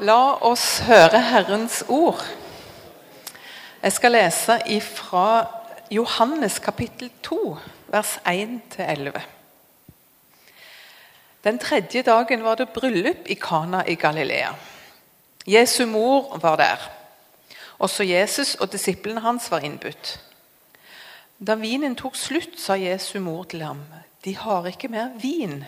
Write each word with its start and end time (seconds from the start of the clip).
La 0.00 0.38
oss 0.48 0.78
høre 0.88 1.18
Herrens 1.20 1.82
ord. 1.92 2.22
Jeg 3.82 3.92
skal 3.92 4.14
lese 4.14 4.56
fra 4.80 5.24
Johannes 5.92 6.56
kapittel 6.58 7.10
2, 7.22 7.58
vers 7.92 8.14
1-11. 8.24 9.20
Den 11.44 11.58
tredje 11.58 12.02
dagen 12.02 12.44
var 12.44 12.56
det 12.56 12.70
bryllup 12.72 13.28
i 13.28 13.34
Kana 13.34 13.84
i 13.84 13.94
Galilea. 13.94 14.54
Jesu 15.46 15.84
mor 15.84 16.38
var 16.40 16.56
der. 16.56 16.90
Også 17.78 18.02
Jesus 18.02 18.54
og 18.54 18.72
disiplene 18.72 19.20
hans 19.20 19.50
var 19.50 19.60
innbudt. 19.60 20.16
Da 21.46 21.60
vinen 21.60 21.96
tok 21.96 22.16
slutt, 22.16 22.56
sa 22.56 22.80
Jesu 22.80 23.20
mor 23.20 23.44
til 23.44 23.62
ham, 23.62 23.84
'De 24.24 24.36
har 24.36 24.66
ikke 24.66 24.88
mer 24.88 25.08
vin.' 25.20 25.64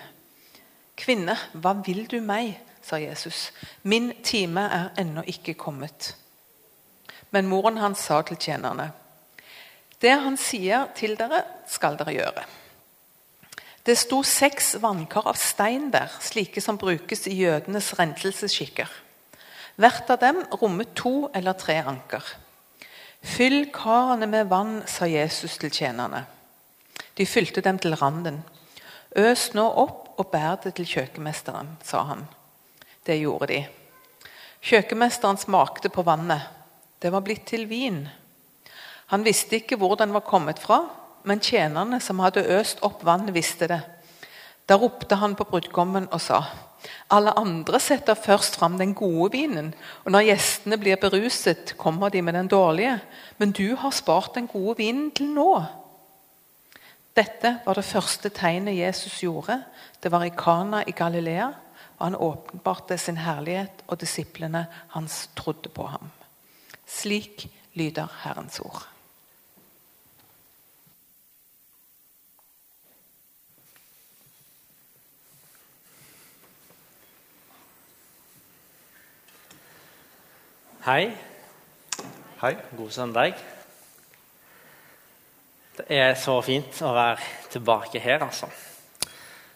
'Kvinne, 0.96 1.36
hva 1.52 1.76
vil 1.84 2.06
du 2.10 2.20
meg?' 2.20 2.71
Sa 2.82 2.96
Jesus. 2.96 3.52
'Min 3.82 4.12
time 4.22 4.60
er 4.60 4.88
ennå 4.98 5.22
ikke 5.26 5.54
kommet.' 5.54 6.16
Men 7.30 7.46
moren 7.46 7.76
hans 7.76 7.98
sa 7.98 8.22
til 8.22 8.36
tjenerne, 8.36 8.93
'Det 10.00 10.20
han 10.20 10.36
sier 10.36 10.86
til 10.94 11.16
dere, 11.18 11.44
skal 11.66 11.96
dere 11.98 12.12
gjøre.' 12.12 12.44
Det 13.86 13.98
sto 13.98 14.22
seks 14.22 14.76
vannkar 14.82 15.26
av 15.26 15.34
stein 15.34 15.90
der, 15.90 16.10
slike 16.21 16.60
som 16.60 16.79
brukes 16.79 17.26
i 17.26 17.34
jødenes 17.34 17.98
renselsesskikker. 17.98 18.86
Hvert 19.74 20.10
av 20.10 20.21
dem 20.22 20.44
rommet 20.60 20.94
to 20.94 21.30
eller 21.35 21.52
tre 21.58 21.80
anker. 21.82 22.22
Fyll 23.22 23.72
karene 23.74 24.26
med 24.26 24.46
vann, 24.50 24.82
sa 24.86 25.07
Jesus 25.07 25.58
til 25.58 25.71
tjenerne. 25.71 26.26
De 27.18 27.26
fylte 27.26 27.60
dem 27.60 27.79
til 27.79 27.96
randen. 27.99 28.44
Øs 29.16 29.50
nå 29.54 29.66
opp 29.66 30.14
og 30.18 30.30
bær 30.30 30.60
det 30.62 30.76
til 30.79 30.86
kjøkkenmesteren, 30.86 31.76
sa 31.82 32.05
han. 32.06 32.27
Det 33.06 33.19
gjorde 33.19 33.48
de. 33.50 33.61
Kjøkkenmesteren 34.62 35.41
smakte 35.41 35.91
på 35.91 36.05
vannet. 36.06 36.42
Det 37.02 37.10
var 37.10 37.24
blitt 37.27 37.48
til 37.50 37.66
vin. 37.66 38.04
Han 39.10 39.24
visste 39.27 39.58
ikke 39.58 39.77
hvor 39.77 39.96
den 39.98 40.14
var 40.14 40.22
kommet 40.24 40.60
fra, 40.62 40.84
men 41.27 41.42
tjenerne 41.42 41.98
som 42.00 42.22
hadde 42.22 42.46
øst 42.58 42.82
opp 42.86 43.02
vann, 43.04 43.27
visste 43.34 43.68
det. 43.70 43.80
Da 44.68 44.78
ropte 44.78 45.18
han 45.18 45.34
på 45.34 45.44
brudgommen 45.50 46.08
og 46.12 46.20
sa, 46.20 46.44
'Alle 47.10 47.38
andre 47.38 47.80
setter 47.80 48.14
først 48.14 48.56
fram 48.56 48.78
den 48.78 48.94
gode 48.94 49.32
vinen,' 49.32 49.74
'og 50.05 50.12
når 50.12 50.20
gjestene 50.20 50.78
blir 50.78 50.96
beruset, 50.96 51.74
kommer 51.77 52.08
de 52.08 52.22
med 52.22 52.34
den 52.34 52.48
dårlige.' 52.48 53.00
'Men 53.38 53.52
du 53.52 53.77
har 53.77 53.90
spart 53.90 54.34
den 54.34 54.46
gode 54.46 54.77
vinen 54.77 55.10
til 55.10 55.27
nå.' 55.27 55.64
Dette 57.16 57.58
var 57.66 57.74
det 57.74 57.84
første 57.84 58.28
tegnet 58.28 58.78
Jesus 58.78 59.20
gjorde. 59.20 59.62
Det 60.02 60.12
var 60.12 60.24
i 60.24 60.32
Kana 60.36 60.82
i 60.86 60.90
Galilea, 60.90 61.52
og 62.03 62.08
han 62.08 62.17
åpenbarte 62.19 62.97
sin 62.98 63.20
herlighet, 63.22 63.84
og 63.86 64.00
disiplene 64.00 64.64
hans 64.91 65.28
trodde 65.39 65.70
på 65.70 65.84
ham. 65.86 66.08
Slik 66.83 67.45
lyder 67.78 68.11
Herrens 68.25 68.58
ord. 68.58 68.83
Hei. 80.83 81.06
Hei. 82.42 82.53
God 82.77 82.91
søndag. 82.91 83.39
Det 85.78 85.86
er 86.03 86.17
så 86.19 86.41
fint 86.42 86.83
å 86.83 86.91
være 86.98 87.33
tilbake 87.55 88.03
her, 88.03 88.27
altså. 88.27 88.50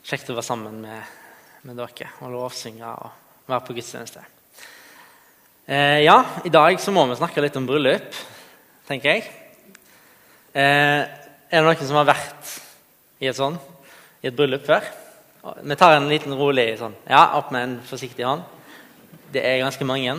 Kjekt 0.06 0.30
å 0.30 0.38
være 0.38 0.52
sammen 0.54 0.84
med, 0.86 1.16
med 1.64 1.78
dere 1.78 2.10
og 2.20 2.32
lovsynge 2.34 2.88
og 2.90 3.48
være 3.48 3.64
på 3.66 3.76
gudstjeneste. 3.76 4.22
Eh, 5.66 6.04
ja, 6.04 6.16
i 6.44 6.52
dag 6.52 6.78
så 6.82 6.92
må 6.94 7.06
vi 7.10 7.16
snakke 7.18 7.42
litt 7.42 7.56
om 7.58 7.66
bryllup, 7.66 8.14
tenker 8.86 9.16
jeg. 9.16 9.24
Eh, 10.54 11.02
er 11.02 11.56
det 11.56 11.64
noen 11.66 11.88
som 11.88 11.98
har 11.98 12.08
vært 12.12 12.52
i 13.22 13.30
et 13.30 13.38
sånn, 13.38 13.58
i 14.22 14.30
et 14.30 14.36
bryllup 14.36 14.66
før? 14.66 14.86
Vi 15.62 15.78
tar 15.78 15.96
en 15.96 16.08
liten 16.10 16.34
rolig 16.38 16.68
sånn. 16.80 16.94
Ja, 17.06 17.36
opp 17.38 17.52
med 17.54 17.64
en 17.66 17.76
forsiktig 17.86 18.26
hånd. 18.26 18.42
Det 19.34 19.42
er 19.46 19.62
ganske 19.62 19.86
mange. 19.86 20.16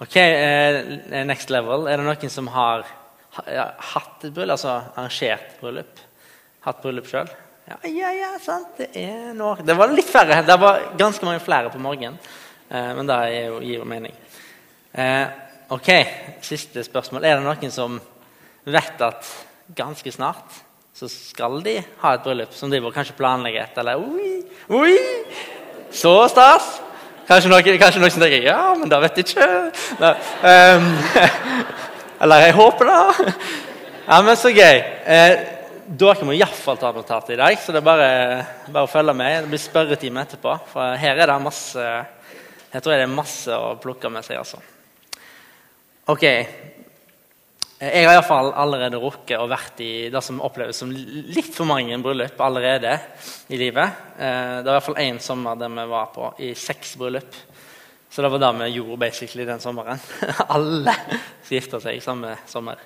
Ok, 0.00 0.16
eh, 0.16 1.24
next 1.28 1.52
level. 1.52 1.88
Er 1.88 2.00
det 2.00 2.06
noen 2.08 2.32
som 2.32 2.48
har 2.52 2.86
ha, 3.36 3.66
hatt 3.94 4.24
et 4.24 4.32
bryllup, 4.32 4.56
altså 4.56 4.78
arrangert 4.94 5.60
bryllup? 5.60 6.00
Hatt 6.64 6.82
bryllup 6.84 7.08
sjøl? 7.08 7.28
Ja, 7.70 7.76
ja, 7.86 8.08
ja, 8.10 8.28
sant. 8.42 8.72
Det 8.80 8.88
er 8.98 9.30
noe. 9.38 9.60
Det 9.62 9.76
var 9.78 9.92
litt 9.94 10.08
færre. 10.10 10.40
Det 10.42 10.56
var 10.58 10.80
ganske 10.98 11.26
mange 11.26 11.42
flere 11.44 11.70
på 11.70 11.78
morgenen. 11.78 12.16
Eh, 12.66 12.88
men 12.96 13.06
det 13.06 13.18
jo, 13.36 13.60
gir 13.62 13.76
jo 13.76 13.86
mening. 13.86 14.16
Eh, 14.90 15.28
ok, 15.70 15.90
siste 16.42 16.82
spørsmål. 16.82 17.22
Er 17.22 17.38
det 17.38 17.46
noen 17.46 17.70
som 17.70 18.00
vet 18.66 19.04
at 19.06 19.28
ganske 19.78 20.14
snart 20.16 20.58
så 20.98 21.06
skal 21.12 21.60
de 21.62 21.76
ha 22.00 22.16
et 22.16 22.26
bryllup 22.26 22.56
som 22.58 22.72
de 22.72 22.82
kanskje 22.90 23.14
planlegger 23.20 23.68
et? 23.68 23.78
Eller 23.78 24.02
oi, 24.02 24.42
oi, 24.74 24.98
så 25.94 26.16
stas! 26.32 26.72
Kanskje 27.30 27.52
noen, 27.52 27.78
kanskje 27.78 28.02
noen 28.02 28.18
tenker 28.18 28.48
ja, 28.50 28.58
men 28.74 28.90
da 28.90 28.98
vet 29.04 29.22
jeg 29.22 29.30
ikke. 29.30 29.46
Um, 30.02 30.90
eller 32.26 32.46
jeg 32.48 32.58
håper 32.58 32.90
det. 32.90 33.38
Ja, 34.10 34.22
men 34.26 34.34
så 34.34 34.50
gøy. 34.50 34.82
Eh, 35.06 35.59
dere 35.90 36.26
må 36.26 36.36
iallfall 36.36 36.78
ta 36.78 36.92
notat 36.94 37.32
i 37.34 37.38
dag, 37.40 37.58
så 37.58 37.74
det 37.74 37.80
er 37.80 37.86
bare, 37.86 38.10
bare 38.70 38.86
å 38.86 38.90
følge 38.90 39.14
med. 39.18 39.42
Det 39.42 39.50
blir 39.50 39.62
spørretime 39.62 40.22
etterpå. 40.22 40.54
For 40.70 40.98
her 41.02 41.18
er 41.18 41.30
det 41.30 41.38
masse 41.42 41.86
jeg 42.70 42.84
tror 42.84 42.94
det 42.94 43.02
er 43.02 43.10
masse 43.10 43.50
å 43.50 43.72
plukke 43.82 44.10
med 44.14 44.22
seg. 44.22 44.38
altså. 44.38 44.60
Ok. 46.12 46.22
Jeg 47.80 48.04
har 48.04 48.14
iallfall 48.14 48.52
allerede 48.60 49.00
rukket 49.00 49.40
å 49.40 49.48
vært 49.50 49.80
i 49.82 49.92
det 50.12 50.22
som 50.22 50.38
oppleves 50.44 50.78
som 50.82 50.92
litt 50.92 51.50
for 51.54 51.66
mange 51.66 51.98
bryllup 52.04 52.38
allerede 52.44 52.92
i 53.50 53.58
livet. 53.58 54.02
Eh, 54.20 54.60
det 54.60 54.68
var 54.68 54.76
iallfall 54.76 55.00
én 55.02 55.18
sommer 55.24 55.58
der 55.58 55.72
vi 55.74 55.86
var 55.90 56.12
på 56.14 56.30
i 56.46 56.52
seks 56.54 56.94
bryllup. 57.00 57.40
Så 58.10 58.22
det 58.22 58.30
var 58.30 58.42
det 58.42 58.52
vi 58.60 58.72
gjorde 58.76 59.00
basically 59.02 59.48
den 59.48 59.62
sommeren. 59.62 59.98
alle 60.54 60.94
som 61.42 61.56
gifta 61.56 61.82
seg 61.82 62.02
samme 62.04 62.36
sommer. 62.46 62.78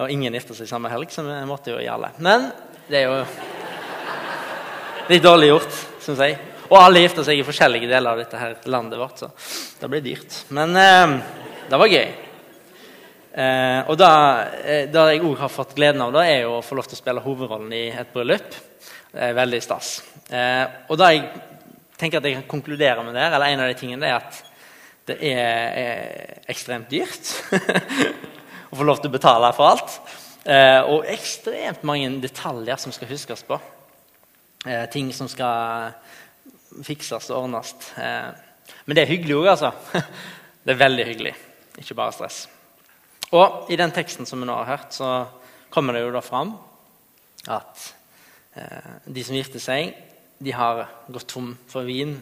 Og 0.00 0.08
ingen 0.08 0.32
gifta 0.32 0.56
seg 0.56 0.70
samme 0.70 0.88
helg, 0.92 1.10
så 1.12 1.24
vi 1.26 1.36
måtte 1.48 1.74
jo 1.74 1.80
i 1.82 1.90
alle. 1.90 2.12
Men 2.24 2.48
det 2.88 3.02
er 3.02 3.10
jo 3.10 3.18
litt 5.10 5.24
dårlig 5.24 5.50
gjort, 5.50 5.78
syns 6.04 6.22
jeg. 6.24 6.38
Og 6.70 6.78
alle 6.80 7.02
gifta 7.02 7.24
seg 7.26 7.40
i 7.40 7.44
forskjellige 7.44 7.90
deler 7.90 8.14
av 8.14 8.22
dette 8.22 8.38
her 8.40 8.54
landet 8.72 9.00
vårt, 9.00 9.20
så 9.20 9.28
det 9.82 9.90
ble 9.92 10.00
dyrt. 10.04 10.38
Men 10.56 10.72
eh, 10.80 11.16
det 11.68 11.80
var 11.80 11.92
gøy. 11.92 12.06
Eh, 13.32 13.90
og 13.92 14.00
eh, 14.04 14.86
det 14.92 15.04
jeg 15.14 15.22
òg 15.24 15.38
har 15.40 15.52
fått 15.52 15.76
gleden 15.76 16.04
av, 16.04 16.12
da, 16.16 16.24
er 16.28 16.46
jo 16.46 16.58
å 16.58 16.64
få 16.64 16.76
lov 16.78 16.88
til 16.88 16.96
å 16.96 17.02
spille 17.02 17.24
hovedrollen 17.24 17.72
i 17.76 17.86
et 17.92 18.12
bryllup. 18.12 18.56
Det 19.12 19.28
er 19.28 19.36
veldig 19.36 19.60
stas. 19.64 19.94
Eh, 20.32 20.64
og 20.88 21.00
da 21.00 21.12
jeg 21.12 21.28
tenker 22.00 22.20
at 22.20 22.28
jeg 22.28 22.40
kan 22.40 22.48
konkludere 22.50 23.04
med 23.04 23.16
det, 23.16 23.28
eller 23.28 23.52
en 23.52 23.64
av 23.64 23.70
de 23.72 23.78
tingene, 23.78 24.02
det 24.02 24.10
er 24.10 24.18
at 24.20 24.42
det 25.02 25.16
er, 25.32 25.78
er 25.82 26.50
ekstremt 26.52 26.92
dyrt 26.92 27.32
å 28.72 28.78
få 28.78 28.86
lov 28.88 29.02
til 29.02 29.10
å 29.10 29.16
betale 29.16 29.52
for 29.56 29.68
alt. 29.68 29.96
Eh, 30.48 30.80
og 30.88 31.06
ekstremt 31.12 31.84
mange 31.86 32.08
detaljer 32.22 32.80
som 32.80 32.94
skal 32.94 33.10
huskes 33.12 33.44
på. 33.46 33.58
Eh, 34.66 34.86
ting 34.90 35.12
som 35.14 35.28
skal 35.30 35.92
fikses 36.82 37.28
og 37.30 37.44
ordnes. 37.44 37.74
Eh, 38.00 38.30
men 38.86 38.96
det 38.96 39.04
er 39.04 39.12
hyggelig 39.12 39.36
òg, 39.36 39.50
altså. 39.52 39.72
det 40.64 40.74
er 40.74 40.80
veldig 40.80 41.06
hyggelig. 41.10 41.34
Ikke 41.82 41.98
bare 41.98 42.14
stress. 42.16 42.46
Og 43.32 43.68
I 43.72 43.78
den 43.80 43.92
teksten 43.94 44.28
som 44.28 44.40
vi 44.40 44.48
nå 44.48 44.56
har 44.56 44.70
hørt, 44.72 44.96
så 44.96 45.12
kommer 45.72 45.96
det 45.96 46.04
jo 46.06 46.14
da 46.14 46.22
fram 46.24 46.56
at 47.52 47.90
de 49.08 49.22
som 49.24 49.32
gifter 49.32 49.62
seg, 49.62 49.94
de 50.36 50.52
har 50.52 50.82
gått 51.08 51.30
tom 51.32 51.54
for 51.70 51.88
vin 51.88 52.12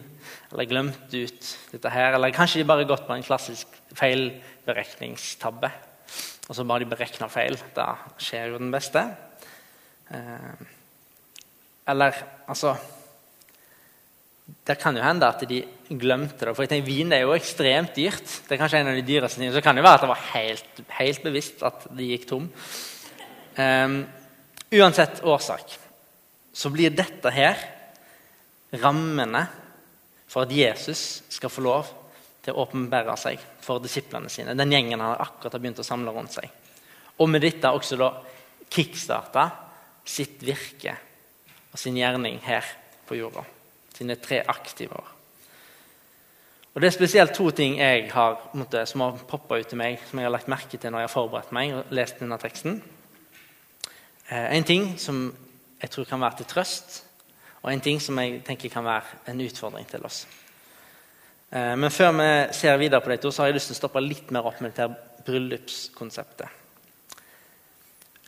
eller 0.53 0.69
glemt 0.69 1.11
ut 1.11 1.49
dette 1.73 1.91
her. 1.91 2.15
Eller 2.15 2.31
kanskje 2.31 2.61
de 2.61 2.67
bare 2.69 2.85
har 2.85 2.93
gått 2.93 3.03
på 3.09 3.17
en 3.17 3.25
klassisk 3.25 3.75
feilberekningstabbe. 3.99 5.73
Og 6.47 6.55
så 6.57 6.65
bare 6.67 6.83
de 6.83 6.91
berekna 6.91 7.29
feil. 7.31 7.57
Da 7.75 7.93
skjer 8.19 8.51
jo 8.51 8.61
den 8.61 8.71
beste. 8.73 9.03
Eh, 10.11 10.65
eller 11.91 12.17
altså 12.51 12.75
det 14.67 14.75
kan 14.81 14.95
jo 14.97 15.03
hende 15.03 15.27
at 15.27 15.43
de 15.47 15.61
glemte 15.99 16.45
det. 16.45 16.53
For 16.55 16.65
jeg 16.65 16.71
tenker, 16.73 16.89
Vin 16.89 17.13
er 17.15 17.23
jo 17.23 17.35
ekstremt 17.35 17.95
dyrt. 17.95 18.25
Det 18.47 18.55
er 18.55 18.59
kanskje 18.61 18.81
en 18.81 18.91
av 18.91 18.97
de 18.97 19.05
dyreste 19.07 19.39
tingene. 19.39 19.53
Så 19.53 19.61
det 19.61 19.67
kan 19.67 19.77
jo 19.79 19.85
være 19.85 19.99
at 19.99 20.05
det 20.05 20.11
var 20.11 20.25
helt, 20.33 20.81
helt 20.97 21.23
bevisst 21.23 21.63
at 21.67 21.87
de 21.97 22.09
gikk 22.09 22.27
tom. 22.29 22.49
Eh, 23.55 23.95
uansett 24.81 25.23
årsak 25.27 25.77
så 26.51 26.71
blir 26.71 26.91
dette 26.95 27.31
her 27.31 27.59
rammene 28.81 29.45
for 30.31 30.45
at 30.45 30.53
Jesus 30.55 31.23
skal 31.31 31.51
få 31.51 31.63
lov 31.63 31.89
til 32.43 32.53
å 32.53 32.65
åpenbære 32.65 33.15
seg 33.19 33.43
for 33.63 33.81
disiplene 33.83 34.29
sine. 34.29 34.55
Den 34.57 34.73
gjengen 34.73 35.01
han 35.01 35.17
akkurat 35.19 35.57
har 35.57 35.63
begynt 35.63 35.81
å 35.81 35.87
samle 35.87 36.13
rundt 36.15 36.35
seg. 36.37 36.49
Og 37.21 37.29
med 37.29 37.43
dette 37.43 37.69
også 37.69 37.99
da 37.99 38.11
kickstarta 38.71 39.47
sitt 40.07 40.41
virke 40.43 40.95
og 41.71 41.79
sin 41.79 41.97
gjerning 41.99 42.39
her 42.45 42.65
på 43.07 43.19
jorda 43.19 43.43
sine 43.95 44.17
tre 44.17 44.41
aktive 44.47 44.97
år. 44.97 45.09
Og 46.73 46.81
Det 46.81 46.87
er 46.87 46.95
spesielt 46.95 47.33
to 47.35 47.49
ting 47.51 47.77
jeg 47.79 48.11
har, 48.13 48.39
som 48.85 49.01
har 49.03 49.19
poppa 49.27 49.59
ut 49.59 49.67
til 49.67 49.77
meg, 49.77 49.99
som 50.09 50.19
jeg 50.19 50.25
har 50.25 50.31
lagt 50.31 50.47
merke 50.47 50.77
til 50.79 50.91
når 50.91 51.03
jeg 51.03 51.09
har 51.09 51.13
forberedt 51.13 51.51
meg 51.51 51.73
og 51.75 51.91
lest 51.91 52.19
denne 52.19 52.37
teksten. 52.39 52.81
Eh, 54.29 54.55
en 54.55 54.63
ting 54.63 54.93
som 54.99 55.25
jeg 55.81 55.91
tror 55.91 56.05
kan 56.07 56.21
være 56.21 56.39
til 56.39 56.47
trøst, 56.53 57.03
og 57.61 57.73
en 57.73 57.83
ting 57.83 57.99
som 58.01 58.17
jeg 58.19 58.39
tenker 58.47 58.71
kan 58.71 58.85
være 58.85 59.19
en 59.27 59.41
utfordring 59.43 59.87
til 59.89 60.05
oss. 60.07 60.23
Eh, 61.51 61.75
men 61.75 61.91
før 61.91 62.13
vi 62.15 62.29
ser 62.55 62.79
videre 62.79 63.03
på 63.03 63.11
dette, 63.11 63.31
så 63.31 63.43
har 63.43 63.51
jeg 63.51 63.59
lyst 63.59 63.71
til 63.71 63.75
å 63.75 63.81
stoppe 63.81 64.03
litt 64.03 64.31
mer 64.31 64.47
opp 64.47 64.61
med 64.63 64.71
dette 64.71 65.23
bryllupskonseptet. 65.27 66.59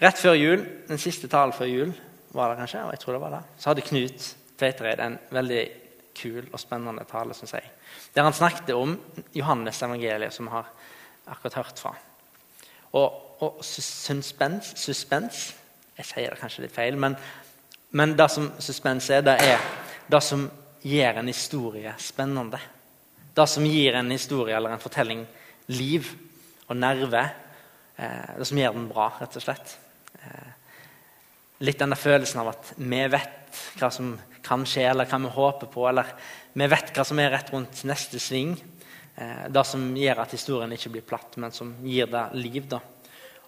Rett 0.03 0.19
før 0.19 0.35
jul, 0.35 0.65
den 0.89 0.99
siste 0.99 1.29
talen 1.31 1.55
før 1.55 1.69
jul, 1.69 1.93
var 2.33 2.51
det 2.51 2.59
kanskje, 2.59 2.81
jeg 2.91 2.99
tror 2.99 3.15
det 3.15 3.21
var 3.21 3.35
det, 3.37 3.41
så 3.61 3.69
hadde 3.69 3.85
Knut 3.87 4.25
Tveitereid 4.59 5.01
en 5.05 5.17
veldig 5.31 5.61
kul 6.17 6.47
og 6.49 6.59
spennende 6.61 7.05
tale, 7.09 7.35
syns 7.37 7.53
jeg. 7.55 7.69
Der 8.13 8.25
han 8.25 8.35
snakket 8.35 8.73
om 8.75 8.97
Johannes 9.33 9.81
evangeliet, 9.85 10.33
som 10.33 10.49
vi 10.49 10.53
har 10.53 10.67
akkurat 11.29 11.59
hørt 11.61 11.79
fra. 11.79 11.93
Og, 12.93 13.19
og 13.45 13.63
suspens, 13.65 14.73
suspens, 14.75 15.53
Jeg 15.93 16.07
sier 16.09 16.31
det 16.33 16.39
kanskje 16.41 16.63
litt 16.63 16.73
feil, 16.73 16.95
men, 16.97 17.13
men 17.93 18.15
det 18.17 18.25
som 18.33 18.47
suspens 18.57 19.11
er, 19.13 19.21
det 19.21 19.35
er 19.45 19.59
det 20.09 20.23
som 20.25 20.47
gjør 20.81 21.19
en 21.19 21.29
historie 21.29 21.91
spennende. 22.01 22.57
Det 23.33 23.47
som 23.49 23.65
gir 23.65 23.95
en 23.97 24.11
historie 24.13 24.55
eller 24.57 24.75
en 24.75 24.83
fortelling 24.83 25.23
liv 25.73 26.09
og 26.67 26.77
nerve. 26.77 27.23
Eh, 27.95 28.35
det 28.37 28.45
som 28.49 28.59
gjør 28.59 28.77
den 28.77 28.89
bra, 28.91 29.09
rett 29.19 29.39
og 29.39 29.45
slett. 29.45 29.77
Litt 30.23 30.61
litt 31.63 31.79
denne 31.79 31.95
følelsen 31.95 32.41
av 32.41 32.51
at 32.51 32.73
vi 32.75 33.01
vet 33.11 33.59
hva 33.79 33.89
som 33.93 34.13
kan 34.43 34.65
skje, 34.67 34.83
eller 34.89 35.07
hva 35.07 35.19
vi 35.23 35.31
håper 35.35 35.69
på. 35.71 35.85
Eller 35.89 36.09
vi 36.53 36.67
vet 36.71 36.91
hva 36.95 37.05
som 37.07 37.21
er 37.21 37.31
rett 37.33 37.51
rundt 37.53 37.83
neste 37.87 38.19
sving. 38.19 38.55
Eh, 39.15 39.45
det 39.53 39.63
som 39.69 39.85
gjør 39.97 40.23
at 40.25 40.35
historien 40.35 40.75
ikke 40.75 40.91
blir 40.95 41.07
platt, 41.07 41.37
men 41.37 41.55
som 41.55 41.75
gir 41.85 42.09
det 42.11 42.25
liv. 42.35 42.67
Da. 42.69 42.81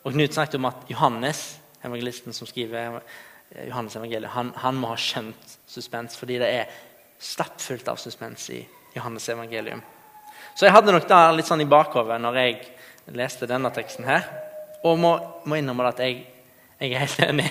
Og 0.04 0.14
Knut 0.14 0.36
snakket 0.38 0.60
om 0.60 0.70
at 0.70 0.88
Johannes, 0.92 1.44
evangelisten 1.84 2.36
som 2.36 2.48
skriver 2.50 3.00
eh, 3.02 3.68
Johannes 3.68 3.98
evangeliet, 3.98 4.32
han, 4.36 4.54
han, 4.64 4.80
må 4.80 4.94
ha 4.94 5.00
skjønt 5.00 5.58
suspens, 5.68 6.18
fordi 6.20 6.40
det 6.42 6.52
er 6.62 6.82
stappfullt 7.20 7.90
av 7.90 8.00
suspens 8.00 8.50
i 8.54 8.62
Johannes 8.96 9.30
evangelium. 9.30 9.82
Så 10.56 10.68
jeg 10.68 10.76
hadde 10.76 10.94
nok 10.96 11.08
da 11.10 11.28
litt 11.36 11.48
sånn 11.50 11.64
i 11.66 11.70
bakhodet 11.70 12.18
når 12.24 12.40
jeg 12.40 12.60
leste 13.16 13.50
denne 13.50 13.72
teksten 13.76 14.08
her. 14.08 14.28
Og 14.88 15.00
må, 15.02 15.16
må 15.50 15.58
innrømme 15.60 15.90
at 15.90 16.00
jeg, 16.04 16.22
jeg 16.80 16.94
er 16.94 17.04
helt 17.04 17.24
enig. 17.26 17.50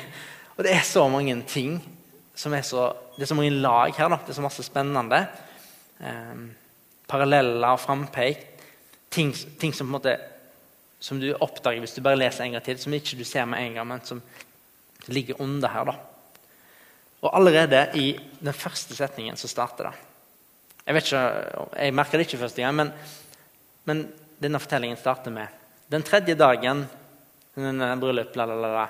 Og 0.55 0.65
det 0.65 0.73
er 0.73 0.87
så 0.87 1.05
mange 1.11 1.37
ting 1.51 1.77
som 2.35 2.55
er 2.55 2.65
så 2.67 2.93
Det 3.15 3.23
er 3.23 3.31
så 3.31 3.37
mange 3.39 3.55
lag 3.63 3.93
her. 3.95 4.09
Da. 4.11 4.17
Det 4.27 4.33
er 4.33 4.39
så 4.41 4.43
masse 4.43 4.65
spennende. 4.67 5.21
Eh, 6.03 6.39
paralleller 7.07 7.69
og 7.69 7.79
frampeik. 7.79 8.41
Ting, 9.15 9.31
ting, 9.61 9.71
som, 9.71 9.87
måte, 9.87 10.17
som 10.99 11.21
du 11.23 11.29
oppdager 11.31 11.79
hvis 11.79 11.95
du 11.95 12.01
bare 12.03 12.19
leser 12.19 12.43
en 12.43 12.57
gang 12.57 12.65
til, 12.67 12.81
som 12.83 12.97
ikke 12.97 13.21
du 13.21 13.23
ser 13.23 13.47
med 13.47 13.63
en 13.63 13.77
gang, 13.79 13.87
men 13.87 14.03
som 14.03 14.23
ligger 15.07 15.39
under 15.45 15.71
her. 15.71 15.93
da. 15.93 15.95
Og 17.23 17.31
allerede 17.39 17.85
i 17.95 18.09
den 18.41 18.53
første 18.53 18.97
setningen 18.99 19.39
så 19.39 19.49
starter 19.49 19.93
det. 19.93 19.95
Jeg 20.85 20.97
vet 20.97 21.07
ikke, 21.09 21.25
jeg 21.81 21.95
merker 21.97 22.21
det 22.21 22.27
ikke 22.27 22.43
første 22.43 22.61
gang, 22.61 22.75
men, 22.77 22.91
men 23.89 24.05
denne 24.43 24.61
fortellingen 24.61 25.01
starter 25.01 25.33
med 25.33 25.63
den 25.93 26.05
tredje 26.05 26.35
dagen 26.37 26.85
bryllup, 27.55 28.37
la, 28.37 28.45
la, 28.45 28.55
la, 28.55 28.89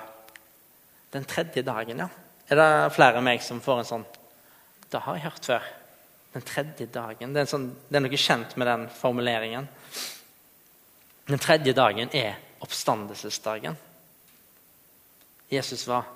Den 1.11 1.25
tredje 1.25 1.61
dagen, 1.63 1.99
ja. 1.99 2.09
Er 2.49 2.59
det 2.59 2.93
flere 2.95 3.19
enn 3.19 3.25
meg 3.25 3.43
som 3.43 3.61
får 3.61 3.79
en 3.81 3.87
sånn 3.89 4.05
Det 4.91 5.01
har 5.01 5.17
jeg 5.17 5.25
hørt 5.25 5.47
før. 5.49 5.67
Den 6.33 6.45
tredje 6.45 6.87
dagen. 6.91 7.33
Det 7.33 7.41
er, 7.41 7.47
sånn, 7.49 7.69
det 7.89 7.97
er 7.97 8.03
noe 8.03 8.19
kjent 8.19 8.55
med 8.59 8.67
den 8.67 8.87
formuleringen. 8.91 9.67
Den 11.29 11.41
tredje 11.41 11.73
dagen 11.73 12.11
er 12.13 12.35
oppstandelsesdagen. 12.61 13.77
Jesus 15.49 15.85
var 15.87 16.09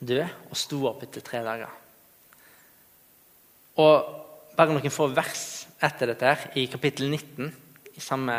død 0.00 0.50
og 0.50 0.58
sto 0.58 0.82
opp 0.90 1.04
etter 1.06 1.24
tre 1.24 1.44
dager. 1.46 1.72
Og 3.80 4.29
bare 4.56 4.74
noen 4.74 4.92
få 4.92 5.08
vers 5.14 5.44
etter 5.80 6.12
dette, 6.12 6.26
her, 6.26 6.50
i 6.60 6.66
kapittel 6.70 7.08
19 7.10 7.52
i 7.96 8.02
samme, 8.02 8.36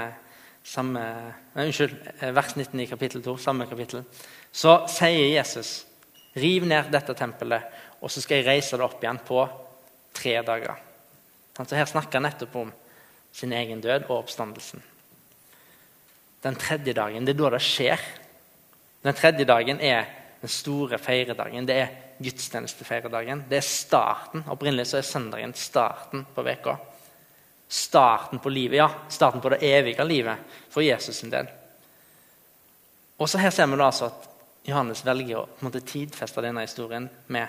samme 0.63 1.05
nei, 1.55 1.67
Unnskyld, 1.67 1.95
vers 2.35 2.55
19 2.57 2.83
i 2.83 2.89
kapittel 2.89 3.23
2, 3.25 3.37
samme 3.41 3.67
kapittel, 3.69 4.03
så 4.51 4.81
sier 4.91 5.31
Jesus 5.31 5.81
Riv 6.31 6.63
ned 6.63 6.87
dette 6.93 7.11
tempelet, 7.19 7.65
og 7.99 8.07
så 8.07 8.21
skal 8.23 8.39
jeg 8.39 8.47
reise 8.47 8.77
det 8.79 8.85
opp 8.85 9.01
igjen 9.03 9.17
på 9.27 9.41
tre 10.15 10.37
dager. 10.47 10.77
Så 11.57 11.75
Her 11.75 11.89
snakker 11.89 12.21
han 12.21 12.29
nettopp 12.29 12.55
om 12.55 12.71
sin 13.35 13.51
egen 13.51 13.81
død 13.83 14.07
og 14.07 14.21
oppstandelsen. 14.21 14.79
Den 16.41 16.55
tredje 16.55 16.95
dagen, 16.95 17.27
det 17.27 17.35
er 17.35 17.41
da 17.41 17.51
det 17.53 17.61
skjer. 17.65 18.05
Den 19.03 19.17
tredje 19.17 19.45
dagen 19.45 19.83
er 19.83 20.07
den 20.41 20.49
store 20.49 20.97
feiredagen. 20.97 21.67
Det 21.67 21.75
er 21.75 21.91
gudstjenestefeiredagen. 22.23 23.45
Det 23.49 23.59
er 23.59 23.65
starten. 23.65 24.45
Opprinnelig 24.51 24.89
så 24.91 24.99
er 24.99 25.07
søndagen 25.07 25.53
starten 25.57 26.25
på 26.35 26.45
veka. 26.45 26.77
Starten 27.71 28.41
på 28.43 28.51
livet, 28.51 28.77
ja, 28.81 28.89
starten 29.09 29.41
på 29.41 29.53
det 29.53 29.61
evige 29.63 30.03
livet 30.03 30.59
for 30.69 30.83
Jesus 30.83 31.21
sin 31.21 31.31
del. 31.31 31.47
Og 33.17 33.29
så 33.29 33.37
Her 33.37 33.53
ser 33.53 33.69
vi 33.69 33.77
da 33.77 33.87
altså 33.87 34.09
at 34.09 34.27
Johannes 34.65 35.05
velger 35.05 35.39
å 35.39 35.45
på 35.45 35.61
en 35.61 35.69
måte, 35.69 35.81
tidfeste 35.85 36.43
denne 36.43 36.65
historien 36.65 37.09
med 37.27 37.47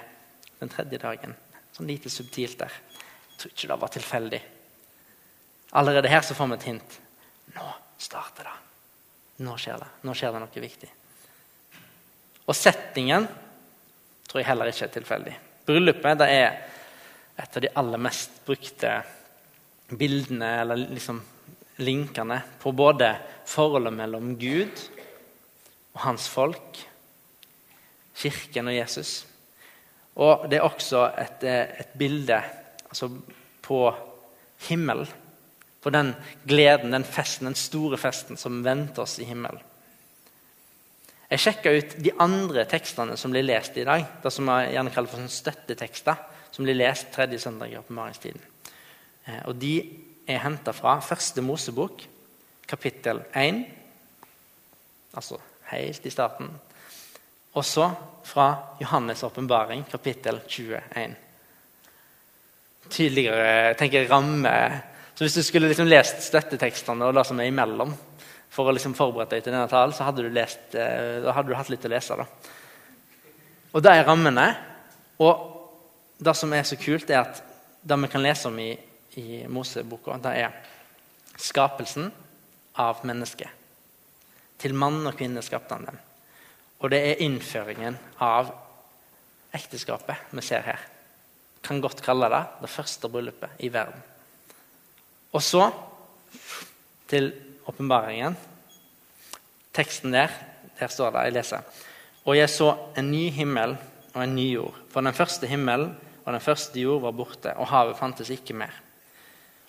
den 0.61 0.71
tredje 0.73 1.01
dagen. 1.01 1.35
Sånn 1.73 1.89
lite 1.89 2.11
subtilt 2.13 2.59
der. 2.61 2.73
Jeg 2.73 3.39
tror 3.41 3.55
ikke 3.55 3.71
det 3.73 3.79
var 3.81 3.93
tilfeldig. 3.93 4.43
Allerede 5.81 6.13
her 6.13 6.21
så 6.25 6.37
får 6.37 6.51
vi 6.51 6.59
et 6.59 6.69
hint. 6.69 6.99
Nå 7.57 7.69
starter 7.99 8.49
det. 8.49 8.59
Nå 9.45 9.57
skjer 9.59 9.81
det. 9.81 9.89
Nå 10.05 10.15
skjer 10.17 10.35
det 10.35 10.43
noe 10.45 10.65
viktig. 10.67 10.91
Og 12.47 12.57
settingen 12.57 13.27
tror 14.33 14.41
jeg 14.41 14.49
heller 14.49 14.71
ikke 14.71 14.87
er 14.87 14.93
tilfeldig. 14.95 15.33
Bryllupet 15.69 16.23
er 16.25 16.55
et 17.37 17.57
av 17.59 17.61
de 17.61 17.71
aller 17.77 18.01
mest 18.01 18.39
brukte 18.47 18.95
bildene 19.93 20.49
eller 20.63 20.87
liksom 20.89 21.19
linkene 21.85 22.39
på 22.63 22.73
både 22.73 23.11
forholdet 23.49 23.93
mellom 23.93 24.33
Gud 24.41 24.73
og 25.93 26.01
hans 26.07 26.31
folk 26.33 26.81
Kirken 28.23 28.69
og 28.69 28.77
Jesus. 28.77 29.13
Og 30.21 30.47
det 30.49 30.61
er 30.61 30.65
også 30.65 31.07
et, 31.19 31.45
eh, 31.49 31.81
et 31.81 31.93
bilde 31.99 32.41
altså 32.89 33.09
på 33.63 33.83
himmelen. 34.69 35.09
På 35.83 35.91
den 35.91 36.15
gleden, 36.47 36.93
den 36.93 37.05
festen, 37.05 37.47
den 37.47 37.55
store 37.55 37.99
festen 37.99 38.37
som 38.37 38.65
venter 38.65 39.03
oss 39.03 39.19
i 39.19 39.25
himmelen. 39.25 39.61
Jeg 41.33 41.41
sjekka 41.41 41.71
ut 41.73 41.95
de 42.05 42.11
andre 42.21 42.67
tekstene 42.69 43.15
som 43.17 43.33
blir 43.33 43.47
lest 43.47 43.77
i 43.81 43.87
dag. 43.89 44.03
Det 44.21 44.33
som 44.35 44.51
jeg 44.53 44.75
gjerne 44.75 44.91
kaller 44.93 45.09
for 45.09 45.33
støttetekster, 45.33 46.19
som 46.53 46.67
blir 46.67 46.77
lest 46.77 47.09
tredje 47.15 47.39
søndag 47.41 47.73
i 47.73 47.79
åpenbaringstiden. 47.79 48.43
Eh, 49.25 49.39
og 49.49 49.57
de 49.57 49.73
er 50.29 50.43
henta 50.45 50.75
fra 50.77 50.99
første 51.01 51.41
Mosebok, 51.41 52.05
kapittel 52.69 53.23
1. 53.33 53.63
Altså 55.17 55.41
helt 55.71 56.07
i 56.07 56.13
starten. 56.13 56.53
Og 57.57 57.65
så 57.65 57.89
fra 58.29 58.77
Johannes' 58.83 59.25
åpenbaring, 59.25 59.87
kapittel 59.89 60.43
21. 60.49 61.17
Tydeligere 62.91 63.75
tenker 63.81 64.03
jeg, 64.03 64.11
ramme 64.11 64.83
Så 65.15 65.25
hvis 65.25 65.35
du 65.35 65.43
skulle 65.43 65.69
liksom 65.69 65.87
lest 65.87 66.23
støttetekstene 66.25 67.05
og 67.05 67.15
det 67.15 67.27
som 67.29 67.41
er 67.41 67.51
imellom, 67.51 67.93
for 68.53 68.69
å 68.69 68.75
liksom 68.77 68.95
forberede 68.97 69.37
deg 69.37 69.47
til 69.47 69.55
denne 69.55 69.71
talen, 69.71 69.95
så 69.97 70.05
hadde 70.05 70.27
du, 70.27 70.31
lest, 70.33 70.75
eh, 70.77 71.25
hadde 71.25 71.49
du 71.49 71.57
hatt 71.57 71.71
litt 71.73 71.87
å 71.89 71.93
lese. 71.93 72.17
da. 72.19 72.27
Og 73.73 73.87
er 73.87 74.05
rammene. 74.05 74.47
Og 75.25 75.49
det 76.21 76.35
som 76.37 76.53
er 76.53 76.67
så 76.69 76.77
kult, 76.77 77.09
er 77.11 77.23
at 77.23 77.43
det 77.83 77.99
vi 78.03 78.11
kan 78.13 78.23
lese 78.23 78.51
om 78.51 78.59
i, 78.61 78.71
i 79.17 79.43
Moseboka, 79.49 80.19
det 80.21 80.35
er 80.45 80.53
skapelsen 81.41 82.11
av 82.83 83.01
mennesket. 83.09 83.49
Til 84.61 84.77
mann 84.79 85.01
og 85.09 85.17
kvinne 85.17 85.43
skapte 85.43 85.75
han 85.75 85.89
dem. 85.89 85.99
Og 86.83 86.91
det 86.93 87.01
er 87.07 87.23
innføringen 87.25 87.97
av 88.23 88.53
ekteskapet 89.55 90.35
vi 90.35 90.45
ser 90.45 90.67
her. 90.67 90.83
Kan 91.63 91.81
godt 91.81 92.03
kalle 92.05 92.29
det 92.33 92.43
det 92.61 92.71
første 92.71 93.09
bryllupet 93.09 93.65
i 93.65 93.71
verden. 93.73 94.03
Og 95.33 95.43
så 95.43 95.71
til 97.09 97.31
åpenbaringen. 97.69 98.37
Teksten 99.73 100.13
der, 100.13 100.33
der 100.79 100.91
står 100.93 101.11
det, 101.11 101.25
jeg 101.27 101.37
leser. 101.37 101.83
Og 102.25 102.37
jeg 102.37 102.51
så 102.51 102.75
en 102.99 103.11
ny 103.11 103.29
himmel 103.35 103.77
og 104.15 104.25
en 104.25 104.35
ny 104.37 104.47
jord. 104.53 104.79
For 104.93 105.01
den 105.01 105.17
første 105.17 105.47
himmelen 105.47 105.95
og 106.25 106.33
den 106.33 106.41
første 106.45 106.81
jord 106.81 107.03
var 107.03 107.17
borte, 107.17 107.55
og 107.57 107.67
havet 107.73 107.99
fantes 107.99 108.31
ikke 108.31 108.55
mer. 108.55 108.75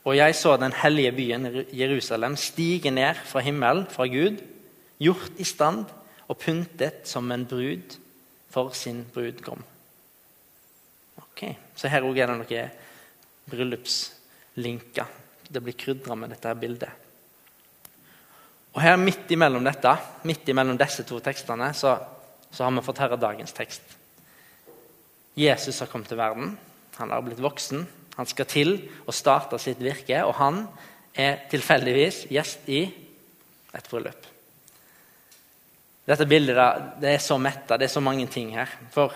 Og 0.04 0.18
jeg 0.18 0.36
så 0.36 0.58
den 0.58 0.74
hellige 0.76 1.12
byen 1.12 1.48
Jerusalem 1.72 2.36
stige 2.36 2.92
ned 2.92 3.16
fra 3.26 3.40
himmelen, 3.40 3.88
fra 3.90 4.08
Gud, 4.08 4.42
gjort 5.00 5.40
i 5.40 5.44
stand 5.48 5.86
og 6.28 6.38
pyntet 6.38 7.08
som 7.08 7.32
en 7.32 7.46
brud 7.46 7.98
for 8.50 8.70
sin 8.70 9.06
brudgom. 9.14 9.64
Ok, 11.18 11.56
Så 11.76 11.88
her 11.88 12.06
òg 12.06 12.18
er 12.18 12.30
det 12.30 12.38
noen 12.38 12.70
bryllupslinker 13.50 15.06
det 15.54 15.62
blir 15.62 15.78
krydra 15.78 16.16
med 16.16 16.34
dette 16.34 16.54
bildet. 16.58 17.03
Og 18.74 18.82
her 18.82 18.98
Midt 18.98 19.30
imellom 19.32 19.66
dette, 19.66 19.92
midt 20.26 20.50
imellom 20.50 20.78
disse 20.80 21.06
to 21.06 21.20
tekstene 21.22 21.70
så, 21.78 21.98
så 22.50 22.66
har 22.66 22.74
vi 22.74 22.86
fått 22.86 23.02
høre 23.04 23.20
dagens 23.22 23.54
tekst. 23.54 23.84
Jesus 25.38 25.80
har 25.82 25.90
kommet 25.90 26.10
til 26.10 26.18
verden. 26.18 26.56
Han 26.98 27.14
har 27.14 27.22
blitt 27.26 27.42
voksen. 27.42 27.86
Han 28.18 28.30
skal 28.30 28.50
til 28.50 28.76
å 29.10 29.14
starte 29.14 29.58
sitt 29.62 29.82
virke, 29.82 30.20
og 30.26 30.36
han 30.38 30.64
er 31.14 31.46
tilfeldigvis 31.50 32.28
gjest 32.34 32.70
i 32.70 32.84
et 33.74 33.90
bryllup. 33.90 34.30
Dette 36.06 36.28
bildet 36.28 37.00
det 37.02 37.14
er 37.14 37.24
så 37.24 37.38
metta, 37.42 37.78
det 37.78 37.88
er 37.88 37.94
så 37.94 38.04
mange 38.04 38.28
ting 38.30 38.52
her. 38.58 38.70
For 38.94 39.14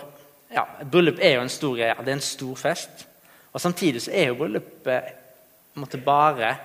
ja, 0.54 0.64
bryllup 0.82 1.20
er 1.20 1.36
jo 1.36 1.44
en 1.44 1.52
stor 1.52 1.76
greie. 1.76 1.94
Det 2.02 2.12
er 2.14 2.18
en 2.18 2.24
stor 2.24 2.58
fest. 2.58 3.04
Og 3.52 3.62
Samtidig 3.62 4.02
så 4.04 4.14
er 4.14 4.30
jo 4.30 4.38
bryllupet 4.38 6.04
bare 6.04 6.56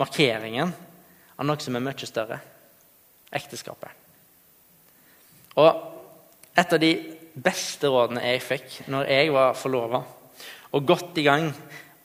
markeringen 0.00 0.72
av 1.38 1.46
noe 1.46 1.60
som 1.62 1.76
er 1.76 1.84
mye 1.84 2.08
større 2.08 2.38
ekteskapet. 3.32 3.90
Og 5.60 5.70
et 6.56 6.74
av 6.74 6.80
de 6.80 6.92
beste 7.32 7.88
rådene 7.88 8.24
jeg 8.24 8.44
fikk 8.44 8.74
når 8.92 9.08
jeg 9.08 9.32
var 9.32 9.56
forlova 9.56 10.02
og 10.72 10.86
godt 10.88 11.20
i 11.20 11.26
gang, 11.26 11.50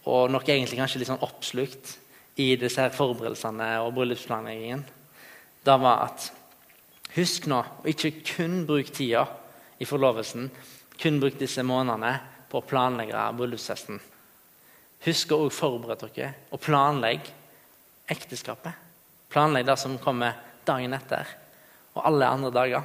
og 0.07 0.31
nok 0.31 0.47
egentlig 0.47 0.79
kanskje 0.79 1.01
litt 1.01 1.09
sånn 1.09 1.23
oppslukt 1.23 1.93
i 2.39 2.53
disse 2.59 2.83
her 2.83 2.93
forberedelsene 2.95 3.69
og 3.83 3.93
bryllupsplanleggingen, 3.95 4.83
da 5.63 5.75
var 5.79 6.05
at 6.07 6.29
husk 7.15 7.47
nå 7.49 7.59
å 7.59 7.87
ikke 7.91 8.13
kun 8.35 8.61
bruke 8.67 8.93
tida 8.95 9.25
i 9.79 9.87
forlovelsen, 9.87 10.49
kun 10.99 11.19
bruk 11.21 11.37
disse 11.39 11.63
månedene 11.65 12.13
på 12.51 12.59
å 12.59 12.67
planlegge 12.67 13.23
bryllupsfesten. 13.39 13.99
Husk 15.07 15.33
å 15.35 15.47
forberede 15.53 16.09
dere 16.15 16.33
og 16.51 16.63
planlegge 16.63 17.35
ekteskapet. 18.09 18.86
Planlegg 19.31 19.65
det 19.67 19.75
som 19.79 19.97
kommer 19.99 20.37
dagen 20.67 20.95
etter, 20.95 21.27
og 21.95 22.05
alle 22.07 22.29
andre 22.29 22.51
dager. 22.53 22.83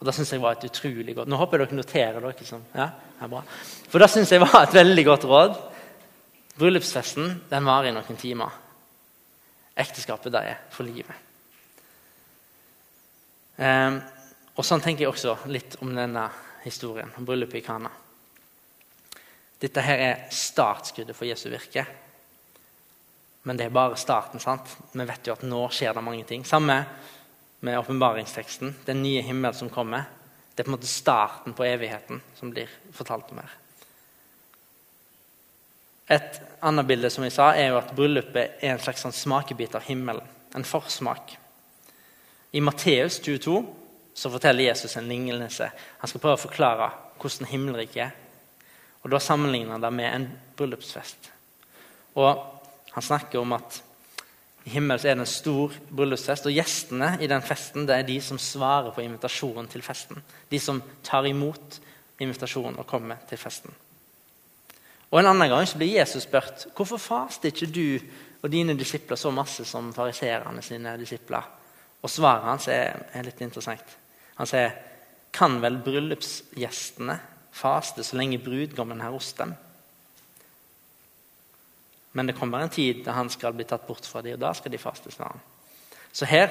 Og 0.00 0.06
Det 0.06 0.14
syns 0.16 0.32
jeg 0.32 0.40
var 0.40 0.56
et 0.56 0.64
utrolig 0.64 1.12
godt 1.14 1.28
Nå 1.28 1.36
håper 1.36 1.60
jeg 1.60 1.68
dere 1.68 1.76
noterer 1.76 2.20
dere. 2.24 2.44
som, 2.44 2.62
ja, 2.74 2.88
er 3.20 3.28
bra. 3.28 3.42
For 3.88 4.00
det 4.00 4.10
syns 4.10 4.32
jeg 4.32 4.40
var 4.40 4.62
et 4.62 4.74
veldig 4.74 5.04
godt 5.04 5.24
råd. 5.28 5.58
Bryllupsfesten 6.56 7.42
den 7.50 7.64
varer 7.68 7.90
i 7.90 7.92
noen 7.92 8.16
timer. 8.16 8.50
Ekteskapet 9.76 10.32
det 10.32 10.40
er 10.40 10.62
for 10.72 10.88
livet. 10.88 11.28
Um, 13.60 14.00
og 14.56 14.64
Sånn 14.64 14.80
tenker 14.80 15.04
jeg 15.04 15.12
også 15.12 15.36
litt 15.52 15.76
om 15.84 15.92
denne 15.94 16.26
historien, 16.64 17.12
om 17.16 17.24
bryllupet 17.24 17.60
i 17.60 17.64
Kana. 17.64 17.90
Dette 19.60 19.84
her 19.84 20.00
er 20.00 20.22
startskuddet 20.32 21.16
for 21.16 21.28
Jesu 21.28 21.50
virke. 21.52 21.84
Men 23.42 23.56
det 23.56 23.66
er 23.66 23.74
bare 23.74 23.96
starten. 23.96 24.40
sant? 24.40 24.76
Vi 24.92 25.04
vet 25.04 25.26
jo 25.26 25.32
at 25.32 25.46
nå 25.48 25.62
skjer 25.72 25.94
det 25.96 26.04
mange 26.04 26.24
ting. 26.28 26.44
Samme 26.44 26.84
med 27.60 27.78
åpenbaringsteksten. 27.78 28.74
Den 28.84 29.02
nye 29.02 29.22
himmelen 29.22 29.56
som 29.56 29.70
kommer. 29.70 30.04
Det 30.54 30.62
er 30.62 30.68
på 30.68 30.72
en 30.72 30.76
måte 30.76 30.90
starten 30.90 31.56
på 31.56 31.64
evigheten 31.64 32.20
som 32.36 32.52
blir 32.52 32.68
fortalt 32.92 33.30
om 33.32 33.40
her. 33.40 33.56
Et 36.10 36.40
annet 36.66 36.86
bilde 36.86 37.10
som 37.10 37.24
jeg 37.24 37.32
sa, 37.32 37.52
er 37.54 37.70
jo 37.70 37.78
at 37.78 37.92
bryllupet 37.96 38.58
er 38.60 38.74
en 38.74 38.82
slags 38.82 39.04
sånn 39.06 39.14
smakebit 39.14 39.76
av 39.78 39.86
himmelen. 39.86 40.26
En 40.58 40.66
forsmak. 40.66 41.36
I 42.50 42.60
Matteus 42.60 43.20
22 43.22 43.60
så 44.14 44.30
forteller 44.32 44.66
Jesus 44.66 44.96
en 44.98 45.08
lignelse. 45.08 45.70
Han 46.02 46.10
skal 46.10 46.20
prøve 46.20 46.40
å 46.40 46.46
forklare 46.48 46.90
hvordan 47.20 47.48
himmelriket 47.52 48.08
er. 48.08 48.16
Og 49.04 49.10
Da 49.14 49.20
sammenligner 49.22 49.78
han 49.78 49.84
det 49.84 49.92
med 49.96 50.14
en 50.14 50.26
bryllupsfest. 50.58 51.30
Og 52.18 52.59
han 52.90 53.02
snakker 53.02 53.40
om 53.40 53.52
at 53.56 53.82
i 54.64 54.74
himmelen 54.74 55.00
er 55.00 55.16
det 55.16 55.24
en 55.24 55.28
stor 55.28 55.72
bryllupsfest, 55.88 56.46
og 56.46 56.52
gjestene 56.54 57.14
i 57.22 57.28
den 57.30 57.42
festen 57.42 57.86
det 57.88 57.96
er 57.96 58.08
de 58.08 58.18
som 58.22 58.38
svarer 58.38 58.92
på 58.92 59.04
invitasjonen 59.04 59.70
til 59.72 59.82
festen. 59.82 60.20
De 60.50 60.60
som 60.60 60.82
tar 61.06 61.28
imot 61.28 61.78
invitasjonen 62.20 62.76
og 62.78 62.88
kommer 62.88 63.22
til 63.28 63.40
festen. 63.40 63.72
Og 65.10 65.18
En 65.18 65.26
annen 65.26 65.48
gang 65.50 65.66
så 65.66 65.78
blir 65.78 65.96
Jesus 65.96 66.22
spurt 66.28 66.68
hvorfor 66.76 67.00
faster 67.00 67.50
ikke 67.50 67.66
du 67.72 67.98
og 68.42 68.52
dine 68.52 68.76
disipler 68.78 69.18
så 69.18 69.32
masse 69.34 69.64
som 69.64 69.92
fariseerne 69.92 70.62
sine 70.62 70.94
disipler. 71.00 71.48
Og 72.02 72.10
Svaret 72.10 72.46
hans 72.46 72.68
er, 72.68 73.08
er 73.12 73.26
litt 73.26 73.40
interessant. 73.40 73.96
Han 74.38 74.48
sier 74.48 74.76
kan 75.32 75.58
vel 75.62 75.80
bryllupsgjestene 75.82 77.18
faste 77.54 78.04
så 78.06 78.16
lenge 78.18 78.40
brudgommen 78.42 79.00
er 79.00 79.12
hos 79.14 79.32
dem? 79.38 79.52
Men 82.12 82.26
det 82.26 82.36
kommer 82.38 82.60
en 82.60 82.72
tid 82.72 83.04
da 83.04 83.14
han 83.16 83.30
skal 83.30 83.54
bli 83.54 83.64
tatt 83.64 83.86
bort 83.86 84.06
fra 84.06 84.22
dem, 84.22 84.34
og 84.34 84.42
da 84.42 84.52
skal 84.54 84.72
de 84.72 84.78
faste. 84.78 85.10
sammen. 85.10 85.40
Så 86.12 86.26
her 86.26 86.50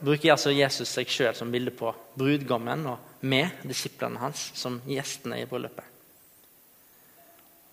bruker 0.00 0.32
altså 0.32 0.50
Jesus 0.54 0.88
seg 0.88 1.10
sjøl 1.10 1.34
som 1.36 1.52
bilde 1.52 1.74
på 1.76 1.92
brudgommen 2.14 2.86
og 2.88 3.24
med 3.28 3.64
disiplene 3.66 4.20
hans 4.22 4.50
som 4.56 4.80
gjestene 4.86 5.42
i 5.42 5.46
bryllupet. 5.48 5.84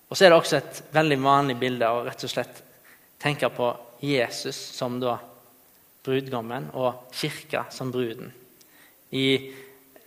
Og 0.10 0.18
så 0.18 0.26
er 0.26 0.30
det 0.30 0.38
også 0.38 0.58
et 0.58 0.82
veldig 0.94 1.18
vanlig 1.24 1.56
bilde 1.60 1.88
å 1.90 2.04
rett 2.06 2.24
og 2.24 2.32
slett 2.32 2.62
tenke 3.22 3.50
på 3.50 3.72
Jesus 4.06 4.58
som 4.76 5.00
da 5.02 5.16
brudgommen 6.06 6.70
og 6.78 7.08
kirka 7.16 7.66
som 7.74 7.92
bruden. 7.92 8.34
I 9.12 9.54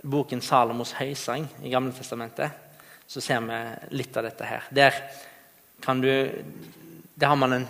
boken 0.03 0.41
'Salomos 0.41 0.95
høysang' 0.95 1.49
i 1.63 1.71
Gamle 1.71 1.93
Testamentet 1.93 2.51
så 3.07 3.21
ser 3.21 3.41
vi 3.41 3.97
litt 3.97 4.17
av 4.17 4.23
dette 4.23 4.45
her. 4.45 4.65
Der 4.71 4.95
kan 5.83 6.01
du 6.01 6.31
der 7.21 7.27
har 7.27 7.37
man 7.37 7.53
en 7.53 7.69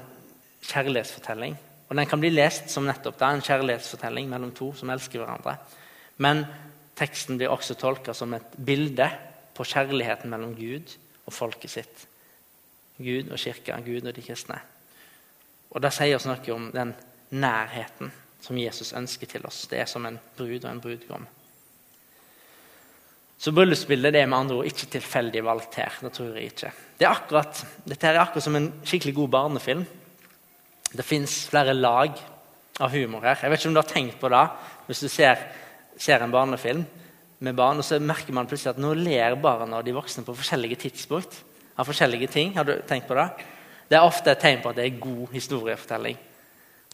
kjærlighetsfortelling. 0.62 1.56
Og 1.88 1.96
Den 1.96 2.06
kan 2.06 2.20
bli 2.20 2.30
lest 2.30 2.70
som 2.70 2.84
nettopp 2.84 3.18
det, 3.18 3.28
en 3.28 3.40
kjærlighetsfortelling 3.40 4.28
mellom 4.28 4.52
to 4.52 4.74
som 4.76 4.90
elsker 4.90 5.22
hverandre. 5.22 5.56
Men 6.18 6.44
teksten 6.96 7.38
blir 7.38 7.48
også 7.48 7.74
tolka 7.74 8.12
som 8.12 8.34
et 8.34 8.58
bilde 8.66 9.08
på 9.54 9.64
kjærligheten 9.64 10.30
mellom 10.30 10.54
Gud 10.56 10.96
og 11.26 11.32
folket 11.32 11.70
sitt. 11.70 12.06
Gud 12.98 13.30
og 13.30 13.38
kirka, 13.38 13.78
Gud 13.80 14.06
og 14.06 14.14
de 14.16 14.22
kristne. 14.22 14.58
Og 15.70 15.82
Det 15.82 15.92
sier 15.94 16.16
oss 16.16 16.26
noe 16.26 16.54
om 16.54 16.70
den 16.74 16.94
nærheten 17.30 18.12
som 18.40 18.58
Jesus 18.58 18.92
ønsker 18.92 19.26
til 19.26 19.46
oss. 19.46 19.66
Det 19.66 19.80
er 19.80 19.86
som 19.86 20.06
en 20.06 20.18
brud 20.36 20.64
og 20.64 20.70
en 20.70 20.80
brudgom. 20.80 21.26
Så 23.38 23.52
bryllupsbildet 23.54 24.16
det 24.16 24.24
er 24.24 24.30
med 24.30 24.40
andre 24.40 24.58
ord 24.58 24.68
ikke 24.68 24.90
tilfeldig 24.96 25.44
valgt 25.46 25.78
her. 25.78 25.94
Det 26.02 26.10
tror 26.16 26.34
jeg 26.34 26.50
ikke. 26.50 26.72
Det 26.98 27.06
er 27.06 27.14
akkurat, 27.14 27.60
dette 27.86 28.08
er 28.08 28.18
akkurat 28.18 28.44
som 28.44 28.58
en 28.58 28.72
skikkelig 28.82 29.14
god 29.14 29.30
barnefilm. 29.36 29.84
Det 30.90 31.06
fins 31.06 31.44
flere 31.50 31.76
lag 31.76 32.18
av 32.82 32.94
humor 32.94 33.22
her. 33.22 33.38
Jeg 33.42 33.52
vet 33.52 33.62
ikke 33.62 33.70
om 33.70 33.76
du 33.76 33.82
har 33.82 33.92
tenkt 33.92 34.18
på 34.18 34.30
det 34.32 34.44
hvis 34.88 35.04
du 35.04 35.10
ser, 35.12 35.44
ser 36.00 36.24
en 36.24 36.34
barnefilm 36.34 36.82
med 37.44 37.54
barn, 37.54 37.78
og 37.78 37.86
så 37.86 38.00
merker 38.02 38.34
man 38.34 38.48
plutselig 38.50 38.72
at 38.74 38.82
nå 38.82 38.90
ler 38.98 39.36
barna 39.38 39.78
og 39.78 39.86
de 39.86 39.94
voksne 39.94 40.24
på 40.26 40.34
forskjellige 40.34 40.80
tidspunkt. 40.88 41.44
av 41.78 41.86
forskjellige 41.86 42.26
ting. 42.26 42.56
Har 42.56 42.64
du 42.64 42.72
tenkt 42.88 43.06
på 43.06 43.14
det? 43.14 43.28
Det 43.88 43.96
er 43.96 44.02
ofte 44.02 44.32
et 44.32 44.40
tegn 44.42 44.62
på 44.62 44.72
at 44.72 44.76
det 44.80 44.84
er 44.84 44.98
god 44.98 45.28
historiefortelling. 45.30 46.16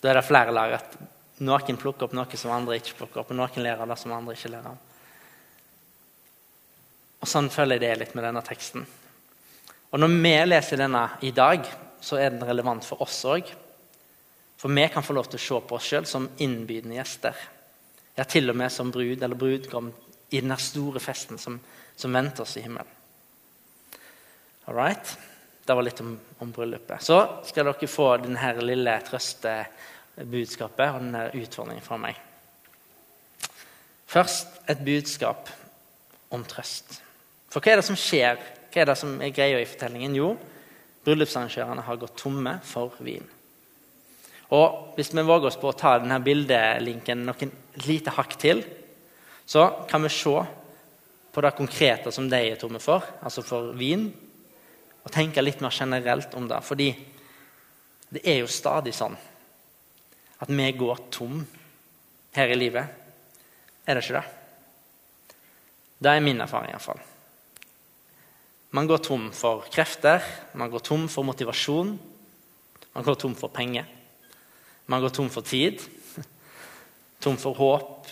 Da 0.03 0.11
er 0.11 0.19
det 0.21 0.27
flere 0.29 0.53
lag. 0.53 0.75
at 0.77 0.99
Noen 1.41 1.79
plukker 1.81 2.05
opp 2.05 2.13
noe 2.13 2.37
som 2.37 2.53
andre 2.53 2.77
ikke 2.77 2.99
plukker 2.99 3.23
opp, 3.23 3.31
og 3.33 3.37
noen 3.37 3.65
ler 3.65 3.81
av 3.81 3.89
det 3.89 3.97
som 3.99 4.13
andre 4.13 4.37
ikke 4.37 4.53
ler 4.53 4.69
av. 4.69 4.77
Og 7.25 7.29
Sånn 7.31 7.49
føler 7.49 7.79
jeg 7.81 7.87
det 7.87 8.01
litt 8.03 8.15
med 8.19 8.27
denne 8.27 8.43
teksten. 8.45 8.85
Og 9.95 10.01
Når 10.01 10.11
vi 10.13 10.33
leser 10.45 10.83
denne 10.83 11.05
i 11.25 11.31
dag, 11.33 11.65
så 12.05 12.19
er 12.21 12.35
den 12.35 12.45
relevant 12.45 12.85
for 12.85 13.01
oss 13.01 13.23
òg. 13.25 13.49
For 14.61 14.69
vi 14.69 14.85
kan 14.93 15.05
få 15.07 15.17
lov 15.17 15.31
til 15.31 15.41
å 15.41 15.45
se 15.45 15.61
på 15.65 15.77
oss 15.79 15.87
sjøl 15.89 16.09
som 16.09 16.27
innbydende 16.45 16.99
gjester. 16.99 17.39
Ja, 18.19 18.27
til 18.29 18.53
og 18.53 18.59
med 18.61 18.73
som 18.73 18.93
brud 18.93 19.23
eller 19.23 19.41
brudgom 19.41 19.89
i 20.31 20.43
den 20.43 20.53
store 20.61 21.01
festen 21.01 21.41
som, 21.41 21.57
som 21.97 22.13
venter 22.13 22.45
oss 22.45 22.59
i 22.59 22.65
himmelen. 22.67 22.93
All 24.67 24.77
right. 24.77 25.17
Det 25.65 25.75
var 25.75 25.87
litt 25.87 26.01
om, 26.05 26.13
om, 26.45 26.53
bryllupet. 26.53 27.01
Så 27.01 27.19
skal 27.49 27.71
dere 27.71 27.89
få 27.89 28.11
denne 28.21 28.53
lille 28.61 28.99
trøstebudskapet 29.09 30.93
og 30.93 31.01
denne 31.01 31.25
utfordringen 31.41 31.85
fra 31.85 32.01
meg. 32.05 32.21
Først 34.13 34.61
et 34.69 34.85
budskap 34.85 35.49
om 36.35 36.45
trøst. 36.45 37.01
For 37.55 37.63
hva 37.63 37.71
er 37.71 37.79
det 37.79 37.87
som 37.87 37.99
skjer? 37.99 38.41
Hva 38.75 38.83
er 38.83 38.89
det 38.91 38.97
som 38.99 39.13
er 39.23 39.31
greia 39.31 39.61
i 39.63 39.69
fortellingen? 39.71 40.17
Jo, 40.19 40.33
bryllupsarrangørene 41.07 41.85
har 41.87 42.01
gått 42.01 42.17
tomme 42.19 42.57
for 42.67 42.97
vin. 43.07 43.23
Og 44.55 44.97
Hvis 44.97 45.13
vi 45.15 45.23
våger 45.23 45.47
oss 45.47 45.59
på 45.59 45.71
å 45.71 45.77
ta 45.79 45.95
denne 45.99 46.19
bildelinken 46.23 47.23
noen 47.27 47.53
lite 47.87 48.11
hakk 48.15 48.35
til, 48.43 48.65
så 49.47 49.87
kan 49.87 50.03
vi 50.03 50.11
se 50.11 50.35
på 51.35 51.43
det 51.43 51.55
konkrete 51.55 52.11
som 52.15 52.27
de 52.31 52.39
er 52.39 52.59
tomme 52.59 52.83
for, 52.83 53.07
altså 53.23 53.43
for 53.47 53.73
vin, 53.79 54.09
og 55.05 55.13
tenke 55.15 55.43
litt 55.43 55.63
mer 55.63 55.75
generelt 55.75 56.35
om 56.35 56.47
det. 56.51 56.61
Fordi 56.63 56.91
det 58.15 58.23
er 58.27 58.41
jo 58.43 58.51
stadig 58.51 58.95
sånn 58.95 59.17
at 60.43 60.51
vi 60.51 60.71
går 60.75 61.07
tom 61.15 61.43
her 62.35 62.51
i 62.51 62.59
livet. 62.59 63.03
Er 63.87 63.95
det 63.95 64.05
ikke 64.05 64.21
det? 64.21 64.29
Det 66.03 66.15
er 66.15 66.25
min 66.25 66.43
erfaring 66.43 66.75
iallfall. 66.75 67.03
Man 68.75 68.89
går 68.91 68.99
tom 69.07 69.29
for 69.31 69.69
krefter, 69.71 70.23
man 70.59 70.71
går 70.71 70.83
tom 70.83 71.07
for 71.09 71.23
motivasjon. 71.23 71.93
Man 72.95 73.05
går 73.07 73.15
tom 73.15 73.35
for 73.39 73.53
penger. 73.55 73.87
Man 74.87 75.03
går 75.03 75.13
tom 75.15 75.31
for 75.31 75.47
tid. 75.47 75.81
Tom 77.23 77.37
for 77.41 77.55
håp. 77.55 78.09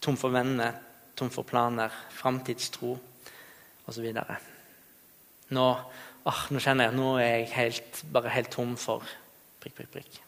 Tom 0.00 0.16
for 0.16 0.32
venner. 0.34 0.74
Tom 1.14 1.30
for 1.30 1.44
planer. 1.44 1.92
Framtidstro 2.10 2.96
osv. 3.86 4.08
Nå, 5.52 5.66
åh, 6.24 6.40
nå 6.50 6.62
kjenner 6.62 6.88
jeg 6.88 6.92
at 6.92 6.98
nå 6.98 7.12
er 7.20 7.28
jeg 7.28 7.50
helt, 7.54 8.02
bare 8.12 8.32
helt 8.32 8.52
tom 8.52 8.74
for 8.80 9.04
prikk, 9.62 9.76
prikk, 9.76 9.92
prikk. 9.92 10.20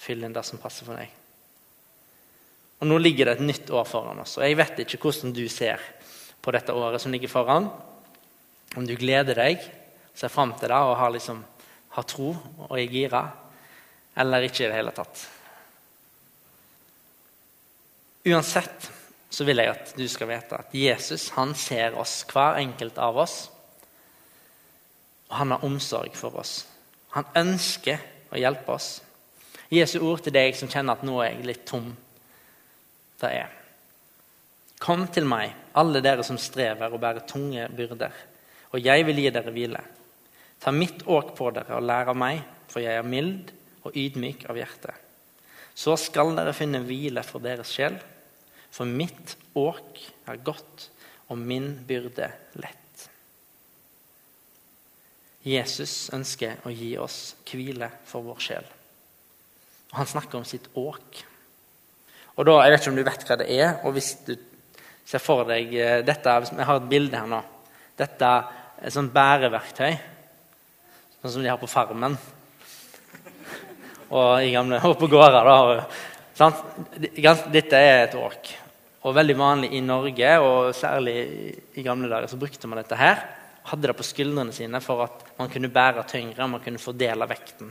Fyll 0.00 0.26
inn 0.26 0.34
det 0.34 0.44
som 0.46 0.60
passer 0.62 0.86
for 0.88 0.98
deg. 0.98 1.14
Og 2.80 2.88
Nå 2.88 2.98
ligger 2.98 3.28
det 3.28 3.38
et 3.38 3.46
nytt 3.46 3.70
år 3.70 3.86
foran 3.86 4.22
oss. 4.22 4.38
og 4.38 4.46
Jeg 4.46 4.58
vet 4.58 4.82
ikke 4.84 5.00
hvordan 5.04 5.34
du 5.36 5.46
ser 5.52 5.82
på 6.40 6.54
dette 6.54 6.74
året 6.74 7.02
som 7.02 7.12
ligger 7.12 7.30
foran. 7.30 7.70
Om 8.76 8.86
du 8.86 8.94
gleder 8.98 9.38
deg, 9.38 9.62
ser 10.14 10.32
fram 10.32 10.54
til 10.58 10.70
det 10.70 10.78
og 10.78 10.96
har, 11.00 11.12
liksom, 11.14 11.42
har 11.96 12.06
tro 12.08 12.30
og 12.68 12.74
er 12.78 12.90
gira, 12.90 13.22
eller 14.20 14.46
ikke 14.46 14.64
i 14.64 14.68
det 14.68 14.78
hele 14.78 14.94
tatt. 14.94 15.22
Uansett 18.30 18.90
så 19.30 19.46
vil 19.46 19.62
jeg 19.62 19.72
at 19.72 19.94
du 19.96 20.04
skal 20.10 20.28
vite 20.28 20.58
at 20.58 20.74
Jesus 20.76 21.30
han 21.36 21.54
ser 21.58 21.96
oss, 21.98 22.20
hver 22.30 22.58
enkelt 22.60 22.98
av 23.00 23.18
oss. 23.22 23.36
Og 25.30 25.38
han 25.38 25.54
har 25.54 25.64
omsorg 25.64 26.16
for 26.18 26.36
oss. 26.42 26.64
Han 27.14 27.26
ønsker 27.38 28.02
å 28.30 28.38
hjelpe 28.38 28.74
oss. 28.74 28.90
Jesu 29.70 30.00
ord 30.02 30.22
til 30.26 30.34
deg 30.34 30.58
som 30.58 30.70
kjenner 30.70 30.98
at 30.98 31.06
nå 31.06 31.20
er 31.22 31.32
jeg 31.32 31.46
litt 31.46 31.66
tom 31.68 31.92
det 33.20 33.30
er 33.36 33.56
Kom 34.80 35.02
til 35.12 35.26
meg, 35.28 35.52
alle 35.76 36.00
dere 36.00 36.24
som 36.24 36.38
strever 36.40 36.88
og 36.88 37.02
bærer 37.02 37.26
tunge 37.28 37.66
byrder, 37.76 38.14
og 38.70 38.78
jeg 38.82 39.06
vil 39.08 39.22
gi 39.22 39.32
dere 39.34 39.54
hvile. 39.54 39.82
Ta 40.60 40.72
mitt 40.74 41.02
åk 41.08 41.34
på 41.38 41.50
dere 41.56 41.78
og 41.78 41.86
lær 41.86 42.12
av 42.12 42.18
meg, 42.18 42.42
for 42.70 42.82
jeg 42.84 43.00
er 43.00 43.06
mild 43.06 43.50
og 43.86 43.96
ydmyk 43.96 44.44
av 44.50 44.58
hjerte. 44.60 44.94
Så 45.74 45.96
skal 45.98 46.34
dere 46.36 46.54
finne 46.54 46.82
hvile 46.84 47.24
for 47.26 47.42
deres 47.42 47.72
sjel, 47.72 47.96
for 48.70 48.86
mitt 48.86 49.34
åk 49.58 49.98
er 50.30 50.44
godt 50.46 50.90
og 51.30 51.38
min 51.38 51.72
byrde 51.86 52.28
lett. 52.60 52.76
Jesus 55.46 56.10
ønsker 56.12 56.60
å 56.68 56.72
gi 56.74 56.92
oss 57.00 57.34
hvile 57.48 57.88
for 58.06 58.26
vår 58.26 58.44
sjel. 58.44 58.66
Og 59.90 59.96
han 60.02 60.10
snakker 60.10 60.38
om 60.38 60.46
sitt 60.46 60.68
åk. 60.76 61.22
Og 62.36 62.46
da, 62.46 62.60
Jeg 62.62 62.72
vet 62.72 62.80
ikke 62.80 62.90
om 62.90 62.96
du 62.96 63.04
vet 63.08 63.26
hva 63.26 63.36
det 63.36 63.48
er. 63.50 63.80
og 63.84 63.92
hvis 63.92 64.14
du 64.26 64.36
ser 65.04 65.18
for 65.18 65.44
deg 65.44 65.74
eh, 65.74 66.02
dette, 66.04 66.28
Jeg 66.28 66.66
har 66.66 66.76
et 66.76 66.90
bilde 66.90 67.16
her 67.16 67.26
nå. 67.26 67.42
Dette 67.96 68.28
et 68.80 68.94
sånt 68.94 69.12
bæreverktøy, 69.12 69.96
sånn 71.20 71.34
som 71.34 71.42
de 71.44 71.50
har 71.50 71.60
på 71.60 71.68
Farmen. 71.68 72.16
Og, 74.10 74.30
i 74.42 74.50
gamle, 74.54 74.80
og 74.88 74.96
på 75.00 75.10
gårder. 75.12 75.50
da. 76.40 76.48
Dette 77.52 77.76
er 77.76 78.06
et 78.06 78.16
åk. 78.18 78.54
Og 79.04 79.16
veldig 79.16 79.36
vanlig 79.36 79.70
i 79.76 79.82
Norge, 79.84 80.32
og 80.44 80.72
særlig 80.76 81.16
i 81.76 81.84
gamle 81.84 82.08
dager, 82.10 82.28
så 82.28 82.40
brukte 82.40 82.68
man 82.68 82.80
dette 82.82 82.98
her. 83.00 83.22
Hadde 83.70 83.88
det 83.88 83.96
på 83.96 84.06
skuldrene 84.08 84.52
sine 84.56 84.80
for 84.84 85.04
at 85.04 85.22
man 85.38 85.52
kunne 85.52 85.72
bære 85.72 86.04
tyngre, 86.08 86.48
man 86.48 86.64
kunne 86.64 86.80
fordele 86.80 87.28
vekten. 87.28 87.70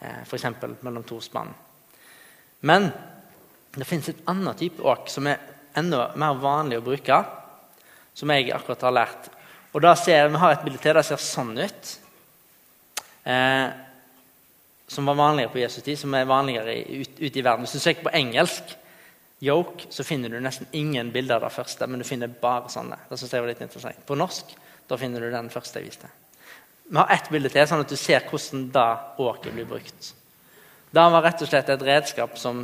Eh, 0.00 0.22
F.eks. 0.24 0.48
mellom 0.80 1.04
to 1.04 1.20
spann. 1.24 1.52
Men 2.66 2.90
det 3.76 3.86
fins 3.88 4.08
et 4.08 4.24
annet 4.28 4.58
type 4.58 4.84
åk 4.84 5.10
som 5.12 5.28
er 5.28 5.42
enda 5.76 6.10
mer 6.16 6.38
vanlig 6.40 6.80
å 6.80 6.84
bruke, 6.84 7.18
som 8.16 8.32
jeg 8.32 8.52
akkurat 8.56 8.86
har 8.88 8.96
lært. 8.96 9.28
Og 9.72 9.82
da 9.82 9.94
ser, 9.94 10.28
Vi 10.28 10.36
har 10.36 10.52
et 10.52 10.64
bilde 10.64 10.78
til. 10.78 10.94
Det 10.94 11.04
ser 11.04 11.16
sånn 11.16 11.58
ut. 11.58 11.98
Eh, 13.24 13.68
som 14.88 15.06
var 15.06 15.14
vanligere 15.14 15.52
på 15.52 15.58
Jesus 15.58 15.82
tid, 15.82 15.98
som 15.98 16.14
er 16.14 16.24
vanligere 16.24 16.76
ute 16.86 17.24
ut 17.24 17.36
i 17.36 17.42
verden. 17.42 17.64
Hvis 17.64 17.72
du 17.72 17.78
søker 17.78 18.02
på 18.02 18.14
engelsk 18.14 18.76
yoke, 19.42 19.88
så 19.90 20.04
finner 20.06 20.28
du 20.28 20.40
nesten 20.40 20.68
ingen 20.72 21.10
bilder 21.12 21.36
av 21.40 21.48
det 21.48 21.56
første. 21.56 21.86
Men 21.86 21.98
du 21.98 22.06
finner 22.08 22.28
bare 22.28 22.70
sånne. 22.72 22.98
Det 23.08 23.18
synes 23.18 23.32
jeg 23.32 23.42
var 23.42 23.50
litt 23.50 23.64
interessant. 23.66 24.06
På 24.06 24.14
norsk 24.14 24.54
da 24.86 24.96
finner 24.96 25.20
du 25.20 25.30
den 25.30 25.50
første 25.50 25.80
jeg 25.80 25.90
viste. 25.90 26.08
Vi 26.86 26.96
har 26.96 27.10
ett 27.10 27.30
bilde 27.30 27.50
til, 27.50 27.66
sånn 27.66 27.82
at 27.82 27.90
du 27.90 27.98
ser 27.98 28.22
hvordan 28.30 28.68
da 28.70 28.86
åket 29.18 29.54
blir 29.54 29.66
brukt. 29.66 30.12
Det 30.94 31.06
var 31.12 31.24
rett 31.24 31.42
og 31.42 31.50
slett 31.50 31.68
et 31.72 31.82
redskap 31.82 32.38
som 32.38 32.62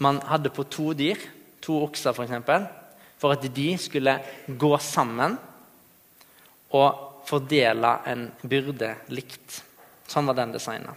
man 0.00 0.20
hadde 0.30 0.52
på 0.54 0.64
to 0.70 0.92
dyr, 0.94 1.18
to 1.60 1.80
okser 1.82 2.14
f.eks., 2.14 2.38
for, 2.46 2.68
for 3.20 3.34
at 3.34 3.42
de 3.52 3.66
skulle 3.76 4.14
gå 4.46 4.70
sammen 4.80 5.34
og 6.70 7.24
fordele 7.28 7.92
en 8.10 8.26
byrde 8.42 8.94
likt. 9.14 9.60
Sånn 10.10 10.26
var 10.26 10.38
den 10.38 10.52
designa. 10.54 10.94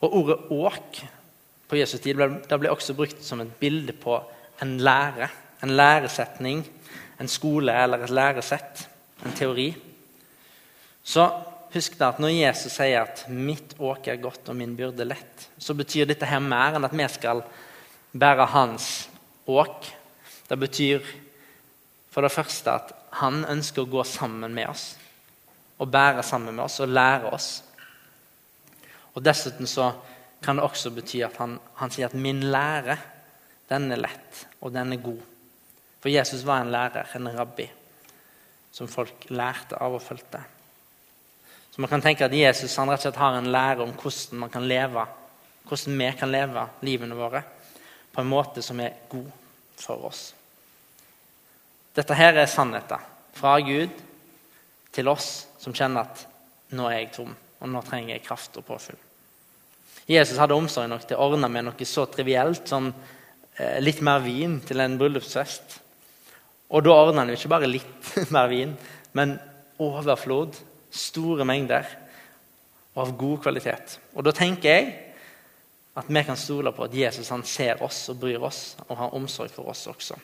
Og 0.00 0.16
ordet 0.16 0.38
'åk' 0.50 1.04
på 1.68 1.76
Jesus 1.76 2.00
tid 2.00 2.16
ble, 2.16 2.28
ble 2.58 2.70
også 2.70 2.94
brukt 2.94 3.22
som 3.24 3.40
et 3.40 3.58
bilde 3.60 3.92
på 3.92 4.16
en 4.62 4.78
lære. 4.78 5.28
En 5.62 5.76
læresetning, 5.76 6.64
en 7.20 7.28
skole 7.28 7.72
eller 7.72 8.02
et 8.02 8.10
læresett, 8.10 8.88
en 9.24 9.32
teori. 9.32 9.74
Så 11.04 11.28
Husk 11.70 11.94
da 12.00 12.08
at 12.10 12.18
Når 12.18 12.32
Jesus 12.34 12.72
sier 12.74 13.04
at 13.04 13.24
'mitt 13.28 13.76
åk 13.78 14.08
er 14.08 14.16
godt 14.16 14.48
og 14.48 14.56
min 14.56 14.76
byrde 14.76 15.04
lett', 15.06 15.48
så 15.58 15.74
betyr 15.74 16.04
dette 16.04 16.26
her 16.26 16.40
mer 16.40 16.74
enn 16.74 16.84
at 16.84 16.96
vi 16.96 17.06
skal 17.08 17.42
bære 18.12 18.46
hans 18.46 19.08
åk. 19.46 19.86
Det 20.48 20.58
betyr 20.58 21.00
for 22.10 22.22
det 22.22 22.32
første 22.32 22.70
at 22.70 22.92
han 23.10 23.44
ønsker 23.44 23.82
å 23.82 23.90
gå 23.90 24.04
sammen 24.06 24.54
med 24.54 24.70
oss. 24.70 24.94
Og 25.80 25.90
bære 25.90 26.22
sammen 26.26 26.54
med 26.54 26.64
oss 26.64 26.80
og 26.80 26.92
lære 26.92 27.32
oss. 27.32 27.48
Og 29.14 29.24
Dessuten 29.24 29.66
så 29.66 29.90
kan 30.42 30.56
det 30.56 30.64
også 30.64 30.92
bety 30.94 31.22
at 31.24 31.36
han, 31.40 31.58
han 31.74 31.90
sier 31.90 32.06
at 32.06 32.14
'min 32.14 32.42
lære, 32.52 32.96
den 33.68 33.92
er 33.92 33.96
lett, 33.96 34.46
og 34.60 34.72
den 34.72 34.92
er 34.92 35.02
god'. 35.02 35.26
For 36.00 36.08
Jesus 36.08 36.46
var 36.46 36.60
en 36.60 36.72
lærer, 36.72 37.06
en 37.14 37.38
rabbi, 37.38 37.70
som 38.72 38.88
folk 38.88 39.26
lærte 39.28 39.76
av 39.76 39.94
og 39.94 40.02
fulgte. 40.02 40.40
Så 41.70 41.80
man 41.80 41.88
kan 41.88 42.02
tenke 42.02 42.24
at 42.24 42.32
Jesus 42.32 42.76
han 42.76 42.90
rett 42.90 42.98
og 42.98 43.02
slett 43.02 43.20
har 43.20 43.38
en 43.38 43.52
lære 43.52 43.82
om 43.82 43.92
hvordan 43.92 44.38
man 44.38 44.50
kan 44.50 44.68
leve, 44.68 45.06
hvordan 45.68 45.98
vi 45.98 46.10
kan 46.18 46.32
leve 46.32 46.68
livene 46.82 47.14
våre 47.14 47.42
på 48.12 48.20
en 48.20 48.30
måte 48.30 48.62
som 48.62 48.80
er 48.80 48.96
god 49.08 49.30
for 49.76 50.04
oss. 50.04 50.34
Dette 51.96 52.14
her 52.14 52.38
er 52.38 52.50
sannheten 52.50 53.08
fra 53.34 53.56
Gud 53.64 53.94
til 54.94 55.10
oss 55.10 55.30
som 55.60 55.74
kjenner 55.74 56.06
at 56.06 56.26
nå 56.76 56.86
er 56.86 57.00
jeg 57.00 57.12
tom, 57.16 57.32
og 57.34 57.70
nå 57.70 57.82
trenger 57.86 58.14
jeg 58.14 58.24
kraft 58.26 58.58
og 58.60 58.66
påfyll. 58.68 58.98
Jesus 60.10 60.38
hadde 60.38 60.56
omsorg 60.56 60.88
nok 60.90 61.04
til 61.06 61.18
å 61.18 61.28
ordne 61.30 61.50
med 61.50 61.66
noe 61.66 61.86
så 61.86 62.06
trivielt 62.10 62.70
som 62.70 62.88
eh, 62.90 63.78
litt 63.82 64.00
mer 64.06 64.22
vin 64.24 64.58
til 64.66 64.82
en 64.82 64.96
bryllupsfest. 64.98 65.76
Og 66.70 66.86
da 66.86 66.94
ordna 66.94 67.24
han 67.24 67.32
jo 67.32 67.38
ikke 67.38 67.52
bare 67.52 67.70
litt 67.70 68.14
mer 68.34 68.50
vin, 68.50 68.74
men 69.14 69.36
overflod 69.80 70.58
store 70.90 71.46
mengder 71.46 71.86
og 72.94 73.04
av 73.04 73.14
god 73.18 73.38
kvalitet. 73.46 73.98
Og 74.14 74.26
Da 74.26 74.34
tenker 74.34 74.70
jeg 74.70 74.90
at 75.98 76.08
vi 76.08 76.22
kan 76.26 76.38
stole 76.38 76.72
på 76.74 76.86
at 76.86 76.94
Jesus 76.94 77.30
han 77.30 77.42
ser 77.46 77.82
oss 77.82 78.08
og 78.10 78.20
bryr 78.22 78.42
oss 78.46 78.76
og 78.88 78.96
har 78.98 79.14
omsorg 79.14 79.50
for 79.54 79.70
oss 79.70 79.86
også. 79.90 80.18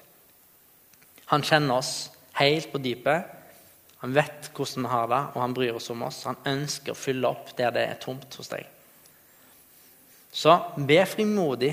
Han 1.32 1.42
kjenner 1.42 1.80
oss 1.80 2.10
helt 2.38 2.70
på 2.72 2.78
dypet. 2.82 3.32
Han 4.02 4.14
vet 4.14 4.50
hvordan 4.54 4.84
vi 4.84 4.92
har 4.92 5.08
det, 5.10 5.22
og 5.34 5.42
han 5.42 5.54
bryr 5.56 5.78
oss 5.78 5.90
om 5.90 6.04
oss. 6.06 6.24
Han 6.28 6.38
ønsker 6.46 6.92
å 6.92 6.98
fylle 6.98 7.30
opp 7.30 7.54
der 7.58 7.72
det 7.74 7.86
er 7.88 8.00
tomt 8.02 8.34
hos 8.38 8.52
deg. 8.52 8.66
Så 10.36 10.52
be 10.76 11.00
frimodig 11.08 11.72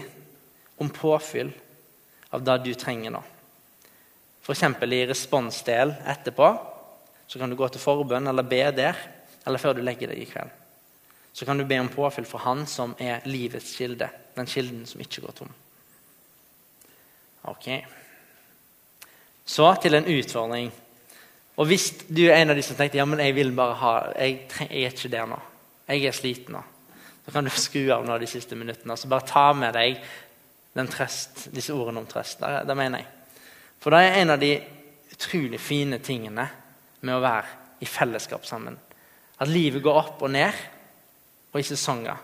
om 0.81 0.89
påfyll 0.89 1.51
av 2.33 2.43
det 2.45 2.57
du 2.63 2.71
trenger 2.79 3.13
nå. 3.13 3.21
F.eks. 4.43 4.63
i 4.63 5.05
responsdel 5.07 5.93
etterpå 6.09 6.49
så 7.27 7.39
kan 7.39 7.51
du 7.51 7.55
gå 7.59 7.67
til 7.71 7.83
forbønn 7.83 8.27
eller 8.27 8.45
be 8.47 8.63
der, 8.75 8.97
eller 9.45 9.61
før 9.61 9.77
du 9.77 9.83
legger 9.83 10.11
deg 10.11 10.23
i 10.23 10.27
kveld. 10.29 10.49
Så 11.33 11.45
kan 11.45 11.57
du 11.57 11.65
be 11.65 11.79
om 11.81 11.89
påfyll 11.89 12.27
for 12.29 12.43
Han 12.45 12.65
som 12.69 12.93
er 13.01 13.23
livets 13.25 13.75
kilde, 13.77 14.09
den 14.35 14.49
kilden 14.49 14.85
som 14.89 15.01
ikke 15.01 15.23
går 15.25 15.37
tom. 15.37 15.53
Ok. 17.51 17.67
Så 19.45 19.67
til 19.81 19.97
en 19.97 20.07
utfordring. 20.07 20.71
Og 21.57 21.67
Hvis 21.69 21.89
du 22.09 22.23
er 22.25 22.39
en 22.39 22.49
av 22.49 22.57
de 22.57 22.63
som 22.65 22.77
tenkte 22.77 22.97
ja, 22.97 23.05
men 23.05 23.21
jeg 23.21 23.35
vil 23.35 23.51
bare 23.55 23.77
ha, 23.77 23.95
jeg, 24.17 24.45
jeg 24.59 24.83
er 24.83 24.93
ikke 24.95 25.11
der 25.13 25.27
nå, 25.29 25.39
jeg 25.87 26.07
er 26.09 26.15
sliten 26.17 26.55
nå, 26.55 26.63
så 27.25 27.33
kan 27.33 27.45
du 27.45 27.51
skru 27.65 27.83
av 27.93 28.05
nå 28.07 28.17
de 28.19 28.29
siste 28.29 28.57
minuttene. 28.57 28.97
Så 28.97 29.11
bare 29.11 29.27
ta 29.29 29.49
med 29.57 29.75
deg 29.77 29.99
trøst, 30.89 31.49
disse 31.53 31.75
ordene 31.75 32.01
om 32.01 32.09
trøst. 32.09 32.41
Det, 32.41 32.63
det 32.67 32.77
mener 32.77 33.03
jeg. 33.03 33.11
For 33.83 33.93
det 33.93 33.99
er 34.01 34.21
en 34.21 34.33
av 34.33 34.41
de 34.41 34.55
utrolig 35.13 35.59
fine 35.61 35.99
tingene 36.01 36.47
med 37.03 37.15
å 37.15 37.21
være 37.21 37.83
i 37.83 37.89
fellesskap 37.89 38.47
sammen. 38.47 38.77
At 39.37 39.51
livet 39.51 39.83
går 39.83 39.99
opp 39.99 40.23
og 40.23 40.31
ned, 40.33 40.61
og 41.53 41.59
i 41.61 41.67
sesonger. 41.67 42.17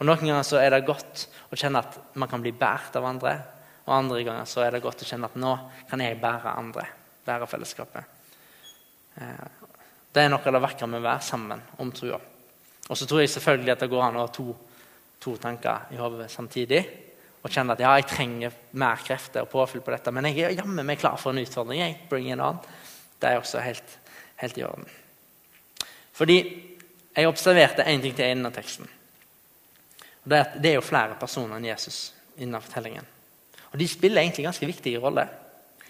Og 0.00 0.06
Noen 0.08 0.26
ganger 0.26 0.46
så 0.46 0.58
er 0.58 0.74
det 0.74 0.86
godt 0.88 1.28
å 1.52 1.58
kjenne 1.58 1.82
at 1.84 1.98
man 2.18 2.30
kan 2.30 2.42
bli 2.42 2.50
båret 2.56 2.96
av 2.98 3.06
andre. 3.06 3.36
Og 3.84 3.92
andre 3.94 4.22
ganger 4.24 4.48
så 4.48 4.64
er 4.64 4.74
det 4.74 4.82
godt 4.84 5.04
å 5.04 5.08
kjenne 5.08 5.28
at 5.28 5.36
nå 5.40 5.52
kan 5.90 6.00
jeg 6.00 6.20
bære 6.20 6.56
andre. 6.56 6.86
Bære 7.24 7.48
fellesskapet. 7.48 8.04
Eh, 9.20 9.46
det 10.14 10.22
er 10.22 10.30
noe 10.30 10.44
av 10.46 10.56
det 10.56 10.62
vakre 10.62 10.88
med 10.88 11.02
å 11.02 11.08
være 11.08 11.26
sammen 11.26 11.62
om 11.82 11.90
trua. 11.92 12.20
Og 12.88 12.98
så 12.98 13.08
tror 13.08 13.22
jeg 13.22 13.32
selvfølgelig 13.32 13.74
at 13.74 13.84
det 13.84 13.90
går 13.92 14.04
an 14.06 14.18
å 14.20 14.26
ha 14.26 14.32
to, 14.32 14.46
to 15.20 15.36
tanker 15.40 15.92
i 15.94 16.00
hodet 16.00 16.30
samtidig. 16.32 16.82
Og 17.44 17.52
kjenne 17.52 17.76
at 17.76 17.82
ja, 17.84 17.92
jeg 17.98 18.08
trenger 18.08 18.58
mer 18.80 19.00
krefter 19.04 19.44
og 19.44 19.52
påfyll 19.52 19.82
på 19.84 19.92
dette, 19.92 20.12
men 20.14 20.30
jeg 20.30 20.46
er 20.46 20.56
jammen 20.56 20.86
meg 20.86 21.00
klar 21.00 21.18
for 21.20 21.34
en 21.34 21.42
utfordring. 21.42 21.82
Jeg. 21.82 21.96
Bring 22.08 22.30
it 22.32 22.40
on. 22.40 22.60
Det 23.20 23.30
er 23.30 23.40
også 23.40 23.60
helt, 23.64 23.98
helt 24.40 24.60
i 24.60 24.64
orden. 24.64 24.86
Fordi 26.14 26.38
jeg 27.14 27.28
observerte 27.28 27.84
én 27.84 28.00
ting 28.02 28.14
til 28.16 28.32
innen 28.32 28.54
teksten. 28.54 28.88
Det 30.24 30.38
er 30.38 30.46
at 30.46 30.54
det 30.62 30.70
er 30.70 30.78
jo 30.78 30.86
flere 30.86 31.18
personer 31.20 31.58
enn 31.58 31.68
Jesus 31.68 32.14
innen 32.40 32.62
fortellingen. 32.64 33.04
Og 33.74 33.78
De 33.78 33.88
spiller 33.90 34.22
egentlig 34.22 34.46
ganske 34.46 34.66
viktige 34.70 35.02
roller. 35.02 35.28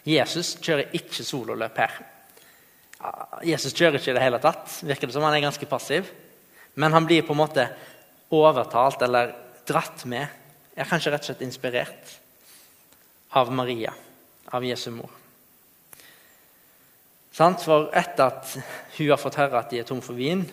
Jesus 0.09 0.57
kjører 0.65 0.95
ikke 0.97 1.25
sololøp 1.25 1.79
her. 1.83 1.97
Jesus 3.45 3.77
kjører 3.77 3.99
ikke 3.99 4.15
i 4.15 4.17
det 4.17 4.23
hele 4.25 4.41
tatt. 4.41 4.79
Virker 4.89 5.11
det 5.11 5.17
som 5.17 5.25
han 5.27 5.37
er 5.37 5.45
ganske 5.45 5.69
passiv. 5.69 6.09
Men 6.81 6.97
han 6.97 7.05
blir 7.05 7.27
på 7.27 7.37
en 7.37 7.43
måte 7.43 7.67
overtalt 8.33 9.05
eller 9.05 9.35
dratt 9.69 10.07
med, 10.09 10.25
er 10.75 10.89
kanskje 10.89 11.13
rett 11.13 11.23
og 11.23 11.29
slett 11.29 11.45
inspirert 11.45 12.15
av 13.37 13.53
Maria, 13.53 13.93
av 14.51 14.65
Jesu 14.65 14.89
mor. 14.95 15.13
For 17.35 17.89
etter 17.93 18.25
at 18.25 18.53
hun 18.97 19.11
har 19.11 19.21
fått 19.21 19.39
høre 19.41 19.61
at 19.61 19.73
de 19.73 19.81
er 19.83 19.89
tom 19.89 20.03
for 20.05 20.17
vin, 20.19 20.45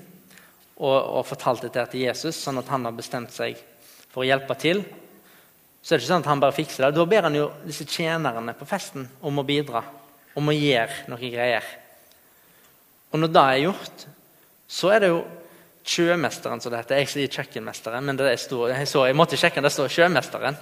og, 0.82 0.98
og 0.98 1.28
fortalt 1.30 1.68
det 1.68 1.88
til 1.92 2.08
Jesus, 2.08 2.40
sånn 2.42 2.60
at 2.62 2.70
han 2.74 2.88
har 2.88 2.96
bestemt 2.98 3.34
seg 3.36 3.60
for 4.12 4.24
å 4.24 4.28
hjelpe 4.28 4.58
til, 4.60 4.84
så 5.82 5.94
er 5.94 5.98
det 5.98 6.04
ikke 6.04 6.12
sånn 6.14 6.24
at 6.24 6.30
han 6.30 6.42
bare 6.44 6.56
fikser 6.56 6.86
det. 6.86 6.94
Da 6.96 7.06
ber 7.10 7.26
han 7.26 7.36
jo 7.36 7.50
disse 7.66 7.88
tjenerne 7.90 8.54
på 8.58 8.68
festen 8.70 9.08
om 9.26 9.42
å 9.42 9.46
bidra, 9.46 9.82
om 10.38 10.50
å 10.52 10.56
gjøre 10.56 11.10
noe 11.10 11.32
greier. 11.34 11.70
Og 13.12 13.20
når 13.20 13.32
det 13.34 13.46
er 13.46 13.62
gjort, 13.66 14.04
så 14.72 14.92
er 14.94 15.02
det 15.02 15.10
jo 15.12 15.24
sjømesteren, 15.82 16.62
som 16.62 16.72
det 16.72 16.84
heter. 16.84 17.02
Jeg 17.02 17.10
sier 17.10 17.34
kjøkkenmesteren, 17.40 18.06
men 18.06 18.20
det 18.20 18.30
står, 18.40 18.76
jeg, 18.76 18.90
så, 18.92 19.08
jeg 19.10 19.18
måtte 19.18 19.40
sjekke, 19.40 19.64
det 19.66 19.74
står 19.74 19.90
sjømesteren. 19.92 20.60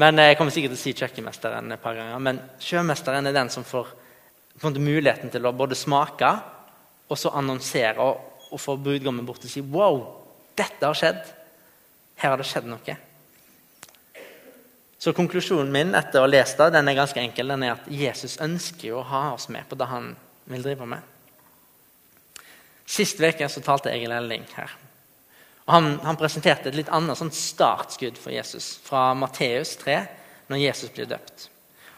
Men 0.00 0.22
Jeg 0.24 0.38
kommer 0.38 0.54
sikkert 0.54 0.74
til 0.74 0.80
å 0.80 0.82
si 0.82 0.94
kjøkkenmesteren 0.96 1.76
et 1.76 1.82
par 1.82 1.98
ganger. 1.98 2.24
Men 2.24 2.40
sjømesteren 2.62 3.28
er 3.28 3.36
den 3.36 3.52
som 3.52 3.66
får 3.68 3.92
muligheten 4.62 5.30
til 5.30 5.46
å 5.46 5.52
både 5.52 5.76
smake 5.76 6.32
og 7.12 7.18
så 7.18 7.34
annonsere 7.36 8.00
og, 8.00 8.48
og 8.48 8.60
få 8.60 8.78
brudgommen 8.80 9.26
bort 9.28 9.44
og 9.44 9.52
si 9.52 9.60
Wow, 9.60 10.00
dette 10.56 10.86
har 10.86 10.96
skjedd. 10.96 11.22
Her 12.22 12.34
har 12.34 12.40
det 12.40 12.48
skjedd 12.48 12.68
noe. 12.72 12.96
Så 15.02 15.10
konklusjonen 15.18 15.72
min 15.74 15.96
etter 15.98 16.20
å 16.20 16.22
ha 16.22 16.30
lest 16.30 16.60
det, 16.60 16.68
den 16.76 16.86
er 16.86 16.94
ganske 16.94 17.18
enkel. 17.18 17.48
Den 17.50 17.64
er 17.66 17.72
at 17.74 17.86
Jesus 17.90 18.36
ønsker 18.44 18.94
å 18.94 19.00
ha 19.02 19.22
oss 19.32 19.48
med 19.50 19.66
på 19.66 19.74
det 19.74 19.88
han 19.90 20.12
vil 20.46 20.62
drive 20.62 20.86
med. 20.86 21.08
Sist 22.86 23.18
uke 23.18 23.48
talte 23.66 23.90
Egil 23.90 24.14
Elling 24.14 24.44
her. 24.54 24.76
Og 25.64 25.72
han, 25.74 25.88
han, 26.04 26.18
presenterte 26.20 26.70
et 26.70 26.78
litt 26.78 26.92
annet 26.94 27.18
sånn 27.18 27.34
startskudd 27.34 28.20
for 28.20 28.30
Jesus 28.34 28.76
fra 28.84 29.08
Matteus 29.18 29.72
3, 29.80 29.96
når 30.52 30.62
Jesus 30.62 30.94
blir 30.94 31.10
døpt. 31.10 31.48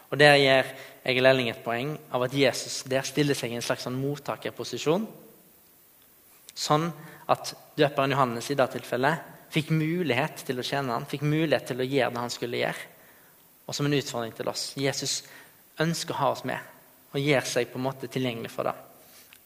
Og 0.09 0.17
Der 0.17 0.39
gir 0.41 0.73
Egil 1.05 1.29
Elling 1.29 1.53
et 1.53 1.61
poeng 1.61 1.93
av 2.09 2.25
at 2.25 2.33
Jesus 2.33 2.79
der 2.89 3.05
stiller 3.05 3.37
seg 3.37 3.53
i 3.53 3.59
en 3.59 3.67
slags 3.69 3.85
sånn 3.85 4.01
mottakerposisjon. 4.01 5.05
Sånn 6.57 6.89
at 7.29 7.53
døperen 7.77 8.17
Johannes 8.17 8.49
i 8.49 8.57
det 8.57 8.69
tilfellet 8.79 9.31
fikk 9.53 9.69
mulighet 9.77 10.41
til 10.49 10.57
å 10.57 10.65
tjene 10.65 10.97
han, 10.97 11.05
fikk 11.05 11.21
mulighet 11.21 11.69
til 11.69 11.85
å 11.85 11.89
gjøre 11.93 12.13
det 12.17 12.25
han 12.25 12.37
skulle 12.39 12.65
gjøre 12.65 12.94
og 13.65 13.75
som 13.75 13.87
en 13.87 13.97
utfordring 13.97 14.33
til 14.37 14.49
oss. 14.51 14.69
Jesus 14.77 15.23
ønsker 15.81 16.15
å 16.15 16.21
ha 16.21 16.31
oss 16.35 16.45
med 16.47 16.71
og 17.15 17.23
gjør 17.23 17.47
seg 17.47 17.69
på 17.71 17.79
en 17.79 17.85
måte 17.87 18.09
tilgjengelig 18.11 18.51
for 18.53 18.67
det. 18.67 18.75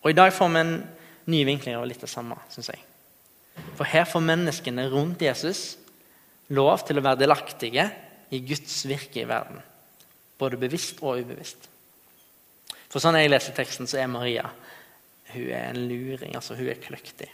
Og 0.01 0.11
I 0.11 0.17
dag 0.17 0.31
får 0.33 0.51
vi 0.53 0.61
en 0.63 0.75
ny 1.29 1.41
vinkling 1.45 1.77
av 1.77 1.85
litt 1.87 2.01
det 2.01 2.09
samme. 2.09 2.37
Synes 2.51 2.71
jeg. 2.71 2.81
For 3.77 3.87
her 3.87 4.07
får 4.09 4.25
menneskene 4.25 4.87
rundt 4.91 5.21
Jesus 5.21 5.77
lov 6.55 6.85
til 6.87 6.99
å 6.99 7.03
være 7.05 7.21
delaktige 7.21 7.85
i 8.33 8.39
Guds 8.45 8.81
virke 8.89 9.21
i 9.21 9.27
verden. 9.29 9.59
Både 10.39 10.59
bevisst 10.59 11.03
og 11.03 11.21
ubevisst. 11.21 11.67
For 12.89 13.03
sånn 13.03 13.19
jeg 13.19 13.29
leser 13.29 13.53
teksten, 13.53 13.89
så 13.89 14.01
er 14.01 14.09
Maria 14.11 14.47
hun 15.29 15.51
er 15.53 15.67
en 15.69 15.83
luring. 15.85 16.33
altså 16.33 16.55
Hun 16.57 16.71
er 16.71 16.79
kløktig. 16.81 17.27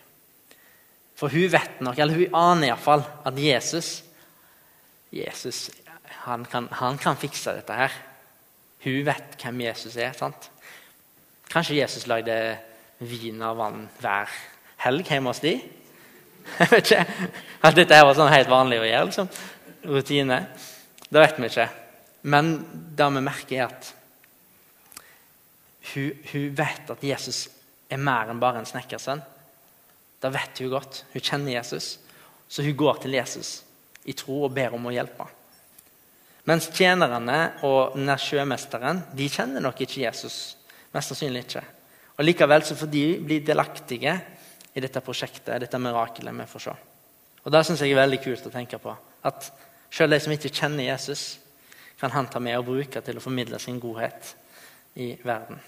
For 1.15 1.31
hun 1.31 1.47
vet 1.47 1.79
nok, 1.79 1.99
eller 1.99 2.17
hun 2.17 2.35
aner 2.35 2.73
iallfall, 2.73 3.05
at 3.23 3.37
Jesus 3.39 4.01
Jesus 5.15 5.69
han 6.25 6.45
kan, 6.49 6.67
han 6.71 6.97
kan, 6.97 7.17
fikse 7.17 7.53
dette 7.53 7.73
her. 7.77 7.95
Hun 8.85 9.05
vet 9.05 9.37
hvem 9.41 9.61
Jesus 9.67 9.97
er. 9.97 10.13
sant? 10.17 10.49
Kanskje 11.51 11.77
Jesus 11.77 12.07
lagde 12.09 12.57
vin 12.99 13.41
og 13.45 13.57
vann 13.59 13.83
hver 14.01 14.31
helg 14.85 15.05
hjemme 15.09 15.29
hos 15.29 15.43
de? 15.43 15.55
Jeg 16.59 16.71
vet 16.71 16.91
ikke. 16.91 17.27
At 17.65 17.77
dette 17.77 18.01
var 18.05 18.17
sånn 18.17 18.33
helt 18.33 18.49
vanlig 18.49 18.81
å 18.81 18.87
gjøre. 18.87 19.05
liksom. 19.11 19.29
Rutine. 19.85 20.39
Det 21.09 21.21
vet 21.21 21.39
vi 21.39 21.51
ikke. 21.51 21.69
Men 22.25 22.55
det 22.97 23.11
vi 23.13 23.21
merker, 23.21 23.55
er 23.55 23.69
at 23.69 23.93
hun, 25.93 26.11
hun 26.31 26.49
vet 26.57 26.89
at 26.89 27.05
Jesus 27.05 27.45
er 27.93 28.01
mer 28.01 28.31
enn 28.33 28.41
bare 28.41 28.63
en 28.63 28.69
snekkersønn. 28.69 29.21
Det 30.21 30.33
vet 30.33 30.61
hun 30.63 30.73
godt. 30.73 31.03
Hun 31.13 31.21
kjenner 31.21 31.59
Jesus. 31.59 31.95
Så 32.49 32.65
hun 32.65 32.77
går 32.77 33.03
til 33.03 33.17
Jesus 33.17 33.59
i 34.05 34.13
tro 34.17 34.43
og 34.45 34.53
ber 34.57 34.73
om 34.73 34.89
å 34.89 34.93
hjelpe. 34.93 35.27
Mens 36.45 36.67
tjenerne 36.69 37.39
og 37.65 37.95
denne 37.95 38.15
sjømesteren 38.21 39.01
de 39.17 39.29
kjenner 39.31 39.63
nok 39.65 39.79
ikke 39.81 40.03
Jesus. 40.03 40.55
Mest 40.93 41.11
sannsynlig 41.11 41.45
ikke. 41.47 41.63
Og 42.15 42.27
Likevel 42.27 42.63
så 42.63 42.77
får 42.77 42.91
de 42.91 43.05
bli 43.25 43.39
delaktige 43.43 44.13
i 44.75 44.83
dette 44.83 45.01
prosjektet, 45.03 45.57
dette 45.59 45.79
mirakelet 45.81 46.35
vi 46.35 46.47
får 46.51 46.65
se. 46.67 46.75
Og 47.45 47.51
Det 47.51 47.63
syns 47.65 47.81
jeg 47.81 47.93
er 47.93 48.01
veldig 48.01 48.21
kult 48.23 48.47
å 48.47 48.53
tenke 48.53 48.79
på. 48.81 48.93
At 49.25 49.49
selv 49.93 50.13
de 50.13 50.19
som 50.21 50.33
ikke 50.33 50.53
kjenner 50.53 50.87
Jesus, 50.87 51.39
kan 51.99 52.11
han 52.11 52.27
ta 52.27 52.41
med 52.43 52.57
og 52.59 52.67
bruke 52.67 53.01
til 53.01 53.17
å 53.17 53.23
formidle 53.23 53.59
sin 53.59 53.79
godhet 53.79 54.33
i 54.99 55.13
verden. 55.23 55.59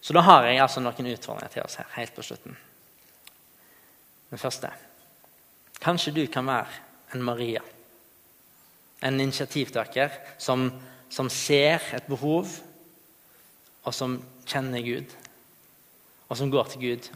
Så 0.00 0.14
da 0.14 0.22
har 0.22 0.46
jeg 0.46 0.60
altså 0.62 0.82
noen 0.82 1.12
utfordringer 1.12 1.52
til 1.52 1.64
oss 1.64 1.78
her 1.80 1.88
helt 1.96 2.14
på 2.14 2.24
slutten. 2.26 2.56
Den 4.30 4.42
første 4.42 4.72
Kanskje 5.82 6.14
du 6.16 6.22
kan 6.32 6.46
være 6.48 7.14
en 7.14 7.22
Maria 7.22 7.60
en 9.00 9.20
initiativtaker 9.20 10.12
som, 10.38 10.70
som 11.08 11.28
ser 11.32 11.82
et 11.96 12.08
behov, 12.08 12.48
og 13.86 13.94
som 13.94 14.18
kjenner 14.48 14.82
Gud. 14.82 15.12
Og 16.26 16.38
som 16.38 16.50
går 16.50 16.72
til 16.72 16.82
Gud 16.82 17.10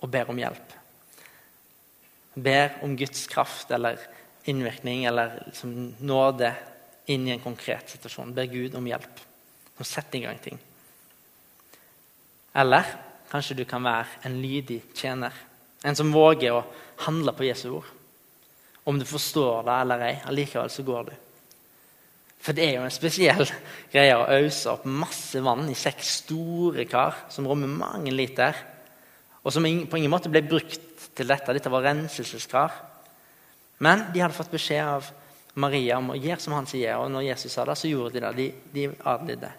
og 0.00 0.08
ber 0.12 0.30
om 0.32 0.38
hjelp. 0.40 0.76
Ber 2.40 2.78
om 2.86 2.96
Guds 2.96 3.26
kraft 3.28 3.72
eller 3.74 4.00
innvirkning 4.48 5.04
eller 5.10 5.42
liksom 5.44 5.74
nåde 6.00 6.54
inn 7.12 7.26
i 7.28 7.34
en 7.34 7.42
konkret 7.42 7.92
situasjon. 7.92 8.32
Ber 8.32 8.48
Gud 8.48 8.78
om 8.78 8.88
hjelp. 8.88 9.20
Som 9.76 9.88
setter 9.88 10.20
i 10.20 10.24
gang 10.24 10.40
ting. 10.40 10.58
Eller 12.56 12.88
kanskje 13.30 13.60
du 13.60 13.64
kan 13.68 13.84
være 13.84 14.24
en 14.26 14.40
lydig 14.42 14.80
tjener. 14.96 15.34
En 15.84 15.96
som 15.96 16.12
våger 16.12 16.54
å 16.54 16.64
handle 17.06 17.34
på 17.36 17.46
Jesu 17.46 17.68
ord. 17.78 17.88
Om 18.84 18.98
du 18.98 19.04
forstår 19.04 19.66
det 19.66 19.76
eller 19.84 20.06
ei, 20.06 20.14
allikevel 20.30 20.70
så 20.72 20.84
går 20.86 21.10
du. 21.10 21.12
For 22.40 22.56
det 22.56 22.64
er 22.64 22.78
jo 22.78 22.86
en 22.86 22.94
spesiell 22.94 23.44
greie 23.92 24.16
å 24.16 24.28
øse 24.40 24.72
opp 24.72 24.86
masse 24.88 25.42
vann 25.44 25.68
i 25.68 25.76
seks 25.76 26.14
store 26.22 26.86
kar 26.88 27.26
som 27.32 27.48
rommer 27.48 27.68
mange 27.68 28.14
liter, 28.14 28.56
og 29.40 29.52
som 29.52 29.64
på 29.64 30.00
ingen 30.00 30.12
måte 30.12 30.32
ble 30.32 30.42
brukt 30.44 30.80
til 31.16 31.28
dette. 31.28 31.52
Dette 31.56 31.72
var 31.72 31.84
renselseskar. 31.86 32.74
Men 33.80 34.10
de 34.12 34.20
hadde 34.20 34.36
fått 34.36 34.52
beskjed 34.52 34.84
av 34.84 35.06
Maria 35.60 35.96
om 35.96 36.12
å 36.12 36.18
gjøre 36.18 36.42
som 36.44 36.54
han 36.54 36.68
sier, 36.68 36.98
og 37.00 37.08
når 37.12 37.30
Jesus 37.30 37.54
sa 37.56 37.64
det, 37.64 37.76
så 37.80 37.88
gjorde 37.88 38.18
de 38.18 38.20
det. 38.20 38.32
De, 38.36 38.48
de 38.74 38.84
adlydde. 39.08 39.52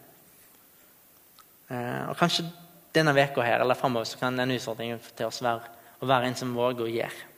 Eh, 1.71 2.03
og 2.12 2.13
kanskje 2.19 2.45
denne 2.93 3.15
veka 3.17 3.43
her, 3.45 3.63
eller 3.63 3.79
framover 3.79 4.19
kan 4.19 4.38
en 4.39 4.53
utfordring 4.53 4.97
til 5.17 5.29
oss 5.29 5.41
være 5.41 5.73
å 6.01 6.10
være 6.10 6.29
en 6.29 6.38
som 6.38 6.53
våger 6.55 6.86
å 6.86 6.91
gjøre. 6.91 7.30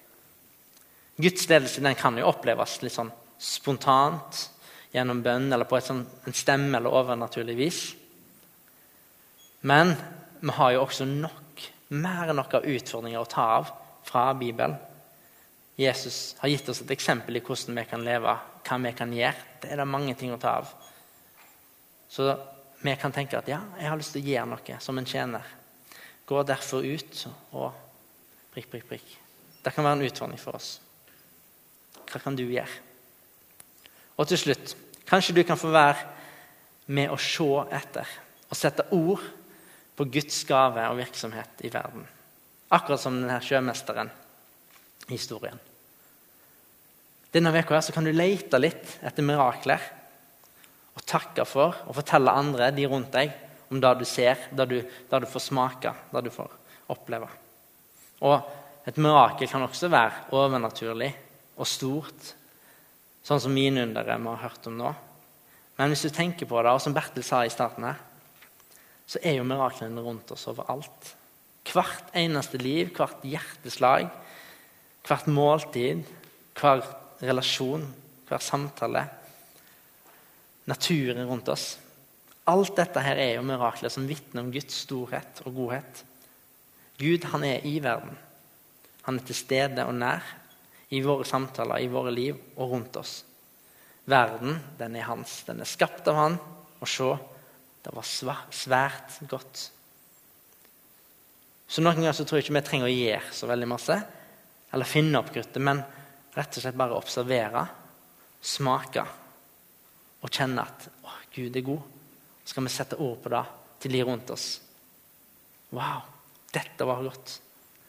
Guds 1.16 1.46
ledelse 1.50 1.82
den 1.82 1.96
kan 1.96 2.18
jo 2.18 2.30
oppleves 2.30 2.80
litt 2.82 2.96
sånn 2.96 3.12
spontant 3.38 4.48
gjennom 4.94 5.22
bønn 5.26 5.52
eller 5.54 5.68
på 5.70 5.80
sånt, 5.82 6.10
en 6.26 6.38
stemme 6.38 6.78
eller 6.78 6.94
overnaturlig 6.94 7.56
vis. 7.58 7.82
Men 9.66 9.96
vi 10.40 10.54
har 10.58 10.74
jo 10.74 10.84
også 10.84 11.08
nok, 11.08 11.68
mer 11.94 12.32
enn 12.32 12.40
nok 12.40 12.58
av 12.60 12.68
utfordringer 12.68 13.22
å 13.22 13.30
ta 13.30 13.46
av 13.60 13.70
fra 14.06 14.26
Bibelen. 14.38 14.76
Jesus 15.80 16.36
har 16.42 16.52
gitt 16.52 16.70
oss 16.70 16.84
et 16.84 16.92
eksempel 16.94 17.38
i 17.38 17.42
hvordan 17.42 17.80
vi 17.80 17.86
kan 17.90 18.04
leve, 18.06 18.34
hva 18.68 18.80
vi 18.84 18.94
kan 18.98 19.14
gjøre. 19.14 19.48
Det 19.62 19.72
er 19.72 19.82
det 19.82 19.90
mange 19.90 20.18
ting 20.20 20.34
å 20.34 20.42
ta 20.42 20.58
av. 20.62 20.70
Så 22.10 22.28
vi 22.84 22.94
kan 23.00 23.16
tenke 23.16 23.40
at 23.40 23.50
ja, 23.50 23.62
jeg 23.80 23.90
har 23.90 23.98
lyst 23.98 24.14
til 24.18 24.26
å 24.26 24.30
gjøre 24.34 24.52
noe 24.52 24.80
som 24.84 25.00
en 25.00 25.10
tjener. 25.10 25.54
Gå 26.28 26.44
derfor 26.48 26.86
ut 26.86 27.28
og 27.56 27.72
prikk, 28.54 28.70
prikk, 28.70 28.88
prikk. 28.92 29.14
Det 29.64 29.74
kan 29.74 29.86
være 29.88 30.02
en 30.02 30.10
utfordring 30.10 30.42
for 30.42 30.60
oss. 30.60 30.76
Hva 32.14 32.22
kan 32.22 32.36
du 32.38 32.46
gjøre? 32.46 32.82
Og 34.22 34.30
til 34.30 34.38
slutt 34.38 34.76
kanskje 35.10 35.34
du 35.34 35.42
kan 35.48 35.58
få 35.58 35.72
være 35.74 36.12
med 36.94 37.10
å 37.10 37.18
se 37.18 37.48
etter 37.74 38.10
og 38.50 38.58
sette 38.58 38.86
ord 38.94 39.24
på 39.98 40.06
Guds 40.14 40.44
gave 40.46 40.86
og 40.90 41.00
virksomhet 41.00 41.64
i 41.66 41.72
verden. 41.74 42.06
Akkurat 42.74 43.02
som 43.02 43.18
denne 43.18 43.40
sjømesteren 43.42 44.12
historien. 45.10 45.58
Denne 47.34 47.50
uka 47.50 47.82
kan 47.94 48.06
du 48.06 48.14
lete 48.14 48.60
litt 48.62 48.98
etter 49.02 49.26
mirakler 49.26 49.82
og 50.94 51.06
takke 51.10 51.46
for 51.50 51.80
og 51.88 51.98
fortelle 51.98 52.30
andre, 52.30 52.70
de 52.72 52.86
rundt 52.86 53.14
deg, 53.16 53.34
om 53.74 53.80
det 53.82 53.94
du 53.98 54.06
ser, 54.06 54.38
det 54.54 54.68
du, 54.70 54.78
det 54.84 55.22
du 55.24 55.26
får 55.26 55.48
smake, 55.48 55.94
det 56.14 56.22
du 56.28 56.30
får 56.34 56.52
oppleve. 56.94 57.30
Og 58.22 58.86
et 58.86 59.00
mirakel 59.02 59.50
kan 59.50 59.66
også 59.66 59.90
være 59.90 60.28
overnaturlig 60.38 61.10
og 61.58 61.70
stort, 61.70 62.34
sånn 63.24 63.42
som 63.42 63.54
mine 63.56 63.86
undere 63.88 64.18
vi 64.20 64.30
har 64.30 64.44
hørt 64.44 64.70
om 64.70 64.78
nå. 64.80 64.94
Men 65.78 65.94
hvis 65.94 66.06
du 66.06 66.14
tenker 66.14 66.50
på 66.50 66.62
det, 66.62 66.74
og 66.74 66.82
som 66.84 66.94
Bertil 66.96 67.26
sa 67.26 67.44
i 67.46 67.54
starten 67.54 67.88
her, 67.88 68.02
så 69.10 69.20
er 69.24 69.38
jo 69.38 69.48
miraklene 69.48 70.04
rundt 70.04 70.32
oss 70.34 70.48
overalt. 70.52 71.14
Hvert 71.70 72.12
eneste 72.18 72.60
liv, 72.62 72.92
hvert 72.96 73.24
hjerteslag, 73.26 74.10
hvert 75.08 75.30
måltid, 75.32 76.04
hver 76.60 76.84
relasjon, 77.24 77.86
hver 78.28 78.44
samtale. 78.44 79.06
Naturen 80.70 81.26
rundt 81.28 81.50
oss. 81.52 81.74
Alt 82.50 82.76
dette 82.76 83.02
her 83.04 83.20
er 83.20 83.36
jo 83.38 83.48
mirakler 83.48 83.92
som 83.92 84.08
vitner 84.08 84.44
om 84.44 84.52
Guds 84.52 84.84
storhet 84.84 85.42
og 85.48 85.56
godhet. 85.56 86.04
Gud 87.00 87.26
han 87.32 87.46
er 87.48 87.66
i 87.68 87.78
verden. 87.84 88.16
Han 89.08 89.20
er 89.20 89.28
til 89.28 89.38
stede 89.38 89.86
og 89.88 89.96
nær 89.96 90.24
i 90.94 91.02
våre 91.02 91.26
samtaler, 91.26 91.82
i 91.82 91.92
våre 91.92 92.12
liv 92.14 92.38
og 92.56 92.76
rundt 92.76 92.98
oss. 93.02 93.22
Verden 94.06 94.60
den 94.78 94.98
er 95.00 95.08
hans. 95.08 95.42
Den 95.48 95.64
er 95.64 95.70
skapt 95.70 96.08
av 96.12 96.20
han. 96.20 96.36
Og 96.84 96.90
se, 96.90 97.08
det 97.84 97.94
var 97.96 98.06
svært 98.52 99.18
godt. 99.32 99.70
Så 101.68 101.82
Noen 101.82 102.02
ganger 102.02 102.14
så 102.14 102.26
tror 102.28 102.38
jeg 102.38 102.46
ikke 102.46 102.58
vi 102.60 102.66
trenger 102.68 102.90
å 102.90 102.94
gjøre 102.94 103.34
så 103.34 103.50
veldig 103.50 103.70
masse, 103.72 103.96
eller 104.74 104.90
finne 104.90 105.18
opp 105.18 105.32
kruttet, 105.34 105.62
men 105.64 105.80
rett 106.36 106.58
og 106.60 106.66
slett 106.66 106.78
bare 106.78 106.98
observere, 106.98 107.64
smake 108.44 109.06
og 110.24 110.30
kjenne 110.30 110.66
at 110.68 110.88
å, 111.02 111.16
Gud 111.34 111.56
er 111.58 111.66
god. 111.66 111.88
Så 112.44 112.54
skal 112.54 112.68
vi 112.68 112.74
sette 112.76 113.00
ord 113.02 113.18
på 113.24 113.32
det 113.34 113.42
til 113.82 113.96
de 113.96 114.04
rundt 114.06 114.30
oss. 114.36 114.48
Wow, 115.74 116.04
dette 116.54 116.86
var 116.86 117.02
godt. 117.08 117.40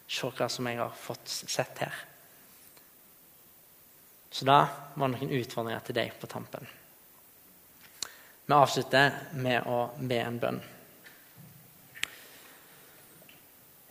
Se 0.08 0.30
hva 0.30 0.48
som 0.48 0.70
jeg 0.70 0.80
har 0.80 0.94
fått 0.96 1.28
sett 1.28 1.82
her. 1.82 1.98
Så 4.34 4.46
da 4.48 4.64
var 4.94 5.12
det 5.12 5.20
noen 5.20 5.36
utfordringer 5.38 5.82
til 5.86 5.94
deg 5.94 6.14
på 6.18 6.26
tampen. 6.26 6.66
Vi 8.44 8.54
avslutter 8.56 9.12
med 9.38 9.68
å 9.70 9.76
be 9.94 10.16
en 10.18 10.38
bønn. 10.42 10.56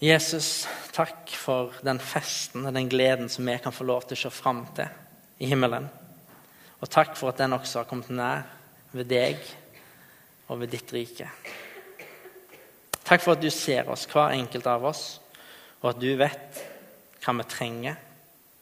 Jesus, 0.04 0.66
takk 0.92 1.32
for 1.40 1.78
den 1.88 2.02
festen 2.04 2.68
og 2.68 2.76
den 2.76 2.90
gleden 2.92 3.32
som 3.32 3.48
vi 3.48 3.56
kan 3.64 3.72
få 3.72 3.88
lov 3.88 4.04
til 4.04 4.18
å 4.18 4.24
se 4.26 4.34
fram 4.36 4.66
til 4.76 4.92
i 5.40 5.48
himmelen. 5.48 5.88
Og 6.84 6.92
takk 6.92 7.16
for 7.16 7.32
at 7.32 7.40
den 7.40 7.56
også 7.56 7.80
har 7.80 7.88
kommet 7.88 8.12
nær 8.12 8.44
ved 8.92 9.08
deg 9.14 9.40
og 10.50 10.60
ved 10.60 10.74
ditt 10.76 10.92
rike. 10.92 11.30
Takk 13.00 13.24
for 13.24 13.38
at 13.38 13.46
du 13.46 13.48
ser 13.48 13.88
oss, 13.96 14.04
hver 14.12 14.36
enkelt 14.36 14.68
av 14.68 14.84
oss, 14.92 15.06
og 15.80 15.94
at 15.94 16.04
du 16.04 16.12
vet 16.20 16.62
hva 17.24 17.38
vi 17.40 17.48
trenger. 17.48 17.96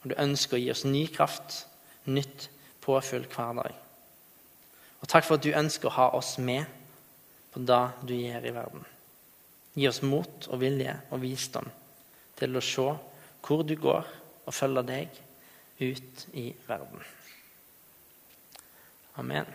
Og 0.05 0.13
du 0.13 0.17
ønsker 0.21 0.59
å 0.59 0.61
gi 0.61 0.71
oss 0.77 0.85
ny 0.85 1.07
kraft, 1.09 1.63
nytt 2.09 2.49
påfyll 2.81 3.27
hver 3.29 3.57
dag. 3.61 3.75
Og 5.01 5.09
takk 5.09 5.25
for 5.25 5.37
at 5.37 5.45
du 5.45 5.53
ønsker 5.57 5.89
å 5.89 5.97
ha 5.97 6.07
oss 6.17 6.35
med 6.41 6.65
på 7.51 7.61
det 7.65 7.83
du 8.07 8.15
gjør 8.15 8.47
i 8.47 8.55
verden. 8.55 8.85
Gi 9.73 9.87
oss 9.87 10.01
mot 10.03 10.47
og 10.51 10.61
vilje 10.61 10.93
og 11.09 11.21
visdom 11.23 11.69
til 12.39 12.57
å 12.57 12.63
se 12.65 12.87
hvor 13.41 13.63
du 13.65 13.75
går, 13.79 14.05
og 14.45 14.53
følge 14.53 14.83
deg 14.85 15.17
ut 15.81 16.23
i 16.37 16.51
verden. 16.67 17.01
Amen. 19.21 19.49